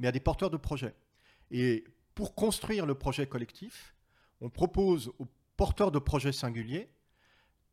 mais 0.00 0.08
à 0.08 0.12
des 0.12 0.18
porteurs 0.18 0.50
de 0.50 0.56
projets. 0.56 0.94
Et 1.52 1.84
pour 2.16 2.34
construire 2.34 2.86
le 2.86 2.94
projet 2.94 3.26
collectif, 3.26 3.94
on 4.40 4.50
propose 4.50 5.12
aux 5.18 5.28
porteurs 5.56 5.92
de 5.92 5.98
projets 5.98 6.32
singuliers 6.32 6.88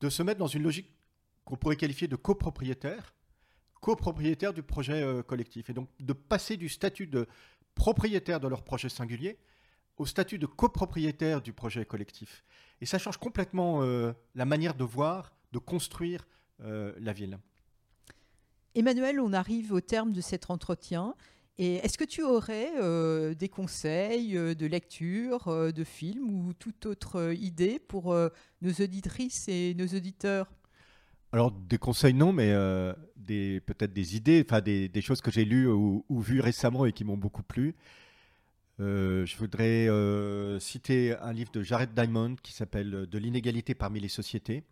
de 0.02 0.10
se 0.10 0.22
mettre 0.22 0.40
dans 0.40 0.48
une 0.48 0.62
logique 0.62 0.92
qu'on 1.46 1.56
pourrait 1.56 1.78
qualifier 1.78 2.08
de 2.08 2.16
copropriétaire, 2.16 3.16
copropriétaire 3.82 4.54
du 4.54 4.62
projet 4.62 5.02
euh, 5.02 5.24
collectif. 5.24 5.70
Et 5.70 5.74
donc 5.74 5.90
de 6.00 6.14
passer 6.14 6.58
du 6.58 6.70
statut 6.70 7.08
de 7.08 7.26
propriétaire 7.74 8.40
de 8.40 8.48
leur 8.48 8.64
projet 8.64 8.90
singulier 8.90 9.40
au 9.98 10.06
statut 10.06 10.38
de 10.38 10.46
copropriétaire 10.46 11.42
du 11.42 11.54
projet 11.54 11.86
collectif. 11.86 12.44
Et 12.82 12.86
ça 12.86 13.00
change 13.00 13.18
complètement 13.18 13.82
euh, 13.82 14.14
la 14.36 14.46
manière 14.46 14.76
de 14.76 14.84
voir, 14.84 15.34
de 15.54 15.60
construire 15.60 16.28
euh, 16.62 16.94
la 17.00 17.14
ville. 17.14 17.40
Emmanuel, 18.76 19.20
on 19.20 19.34
arrive 19.34 19.74
au 19.74 19.82
terme 19.82 20.12
de 20.12 20.22
cet 20.22 20.52
entretien. 20.52 21.16
Et 21.60 21.76
est-ce 21.78 21.98
que 21.98 22.04
tu 22.04 22.22
aurais 22.22 22.72
euh, 22.80 23.34
des 23.34 23.50
conseils 23.50 24.38
euh, 24.38 24.54
de 24.54 24.68
lecture, 24.68 25.48
euh, 25.48 25.72
de 25.72 25.84
films 25.84 26.30
ou 26.30 26.54
toute 26.54 26.86
autre 26.86 27.34
idée 27.34 27.80
pour 27.80 28.16
nos 28.62 28.72
auditrices 28.72 29.48
et 29.48 29.74
nos 29.74 29.88
auditeurs? 29.88 30.52
Alors 31.32 31.52
des 31.52 31.80
conseils 31.80 32.14
non, 32.14 32.32
mais 32.32 32.54
peut-être 33.66 33.92
des 33.92 34.16
idées, 34.16 34.44
des, 34.44 35.02
choses 35.02 35.22
que 35.22 35.32
j'ai 35.32 35.46
lues 35.46 35.68
ou, 35.68 36.04
vues 36.10 36.42
récemment 36.42 36.86
et 36.86 36.94
qui 36.94 37.04
m'ont 37.04 37.18
beaucoup 37.18 37.44
plu. 37.44 37.76
Je 38.80 39.38
voudrais 39.38 39.90
citer 40.62 41.18
un 41.18 41.34
livre 41.34 41.52
de 41.52 41.64
Jared 41.64 41.94
Diamond 41.94 42.36
qui 42.42 42.54
s'appelle 42.54 43.08
De 43.08 43.18
l'inégalité 43.18 43.76
parmi 43.76 44.00
les 44.00 44.08
sociétés, 44.08 44.64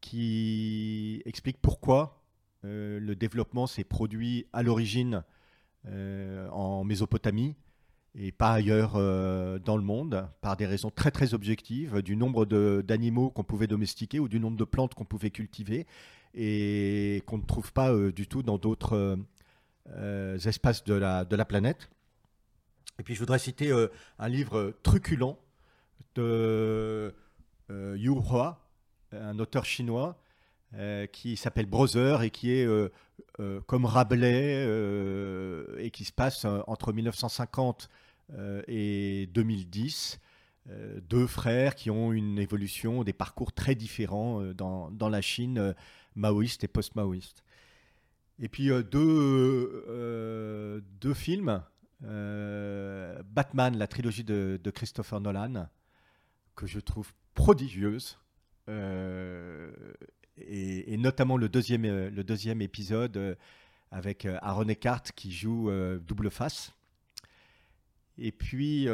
qui 0.00 1.22
explique 1.26 1.58
pourquoi 1.60 2.22
le 2.62 3.14
développement 3.14 3.66
s'est 3.66 3.84
produit 3.84 4.46
à 4.54 4.62
l'origine 4.62 5.22
en 5.86 6.84
Mésopotamie 6.84 7.54
et 8.14 8.32
pas 8.32 8.52
ailleurs 8.52 8.94
euh, 8.96 9.58
dans 9.58 9.76
le 9.76 9.82
monde, 9.82 10.28
par 10.40 10.56
des 10.56 10.66
raisons 10.66 10.90
très 10.90 11.10
très 11.10 11.34
objectives, 11.34 12.02
du 12.02 12.16
nombre 12.16 12.46
d'animaux 12.82 13.30
qu'on 13.30 13.44
pouvait 13.44 13.66
domestiquer 13.66 14.18
ou 14.18 14.28
du 14.28 14.40
nombre 14.40 14.56
de 14.56 14.64
plantes 14.64 14.94
qu'on 14.94 15.04
pouvait 15.04 15.30
cultiver 15.30 15.86
et 16.34 17.22
qu'on 17.26 17.38
ne 17.38 17.44
trouve 17.44 17.72
pas 17.72 17.92
euh, 17.92 18.12
du 18.12 18.26
tout 18.26 18.42
dans 18.42 18.58
d'autres 18.58 18.96
euh, 18.96 19.16
euh, 19.90 20.38
espaces 20.38 20.84
de 20.84 20.94
la, 20.94 21.24
de 21.24 21.36
la 21.36 21.44
planète. 21.44 21.90
Et 22.98 23.02
puis 23.02 23.14
je 23.14 23.20
voudrais 23.20 23.38
citer 23.38 23.70
euh, 23.70 23.88
un 24.18 24.28
livre 24.28 24.74
truculent 24.82 25.38
de 26.14 27.14
euh, 27.70 27.96
Yu 27.96 28.10
Hua, 28.10 28.58
un 29.12 29.38
auteur 29.38 29.64
chinois, 29.64 30.20
euh, 30.74 31.06
qui 31.06 31.36
s'appelle 31.36 31.66
Brother 31.66 32.22
et 32.22 32.30
qui 32.30 32.50
est 32.50 32.66
euh, 33.40 33.60
comme 33.66 33.84
Rabelais 33.84 34.64
euh, 34.66 35.76
et 35.78 35.90
qui 35.90 36.04
se 36.04 36.12
passe 36.12 36.44
euh, 36.44 36.60
entre 36.66 36.92
1950 36.92 37.88
euh, 38.32 38.62
et 38.66 39.28
2010. 39.32 40.18
Euh, 40.70 41.00
deux 41.08 41.26
frères 41.26 41.76
qui 41.76 41.88
ont 41.90 42.12
une 42.12 42.38
évolution, 42.38 43.04
des 43.04 43.12
parcours 43.12 43.52
très 43.52 43.76
différents 43.76 44.42
dans, 44.54 44.90
dans 44.90 45.08
la 45.08 45.20
Chine 45.20 45.74
maoïste 46.16 46.64
et 46.64 46.68
post-maoïste. 46.68 47.44
Et 48.40 48.48
puis 48.48 48.70
deux, 48.90 49.94
films, 51.14 51.62
Batman, 52.00 53.76
la 53.78 53.86
trilogie 53.86 54.24
de, 54.24 54.70
Christopher 54.74 55.20
Nolan, 55.20 55.68
que 56.54 56.66
je 56.66 56.80
trouve 56.80 57.12
prodigieuse. 57.34 58.18
Et, 60.46 60.96
notamment 60.96 61.36
le 61.36 61.48
deuxième, 61.48 61.84
euh, 61.84 62.60
épisode 62.60 63.16
euh, 63.16 63.34
avec 63.90 64.26
euh, 64.26 64.38
Aaron 64.42 64.68
Eckhart 64.68 65.02
qui 65.14 65.32
joue 65.32 65.70
double 66.00 66.30
face. 66.30 66.72
Et 68.18 68.32
puis, 68.32 68.88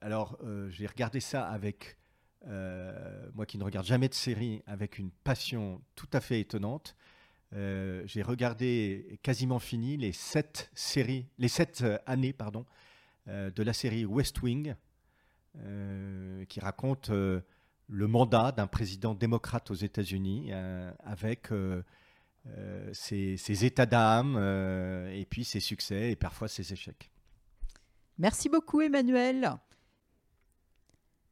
alors, 0.00 0.38
j'ai 0.68 0.86
regardé 0.86 1.18
ça 1.18 1.48
avec, 1.48 1.98
moi 2.44 3.46
qui 3.46 3.58
ne 3.58 3.64
regarde 3.64 3.86
jamais 3.86 4.08
de 4.08 4.14
séries, 4.14 4.62
avec 4.66 4.98
une 4.98 5.10
passion 5.10 5.82
tout 5.96 6.08
à 6.12 6.20
fait 6.20 6.40
étonnante. 6.40 6.94
J'ai 7.52 8.22
regardé 8.22 9.18
quasiment 9.24 9.58
fini 9.58 9.96
les 9.96 10.12
sept 10.12 10.70
séries, 10.72 11.26
les 11.38 11.48
sept 11.48 11.84
années, 12.06 12.32
pardon, 12.32 12.64
de 13.26 13.62
la 13.62 13.72
série 13.72 14.04
West 14.04 14.40
Wing, 14.40 14.76
qui 16.48 16.60
raconte 16.60 17.10
le 17.88 18.06
mandat 18.06 18.52
d'un 18.52 18.66
président 18.66 19.14
démocrate 19.14 19.70
aux 19.70 19.74
États-Unis 19.74 20.48
euh, 20.50 20.92
avec 21.00 21.52
euh, 21.52 21.82
euh, 22.46 22.90
ses, 22.92 23.36
ses 23.36 23.64
états 23.64 23.86
d'âme 23.86 24.36
et 25.12 25.26
puis 25.28 25.44
ses 25.44 25.60
succès 25.60 26.10
et 26.12 26.16
parfois 26.16 26.48
ses 26.48 26.72
échecs. 26.72 27.10
Merci 28.18 28.48
beaucoup 28.48 28.80
Emmanuel. 28.80 29.56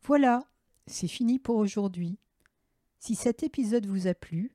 Voilà, 0.03 0.45
c'est 0.87 1.09
fini 1.09 1.39
pour 1.39 1.57
aujourd'hui. 1.57 2.19
Si 2.99 3.15
cet 3.15 3.43
épisode 3.43 3.87
vous 3.87 4.07
a 4.07 4.15
plu, 4.15 4.53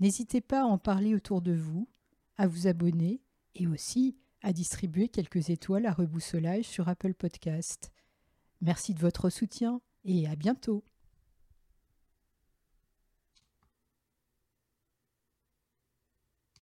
n'hésitez 0.00 0.40
pas 0.40 0.62
à 0.62 0.66
en 0.66 0.78
parler 0.78 1.14
autour 1.14 1.42
de 1.42 1.52
vous, 1.52 1.88
à 2.38 2.46
vous 2.46 2.66
abonner 2.66 3.22
et 3.54 3.66
aussi 3.66 4.16
à 4.42 4.52
distribuer 4.52 5.08
quelques 5.08 5.50
étoiles 5.50 5.86
à 5.86 5.92
reboussolage 5.92 6.64
sur 6.64 6.88
Apple 6.88 7.14
Podcast. 7.14 7.92
Merci 8.60 8.94
de 8.94 9.00
votre 9.00 9.30
soutien 9.30 9.80
et 10.04 10.26
à 10.26 10.34
bientôt. 10.34 10.84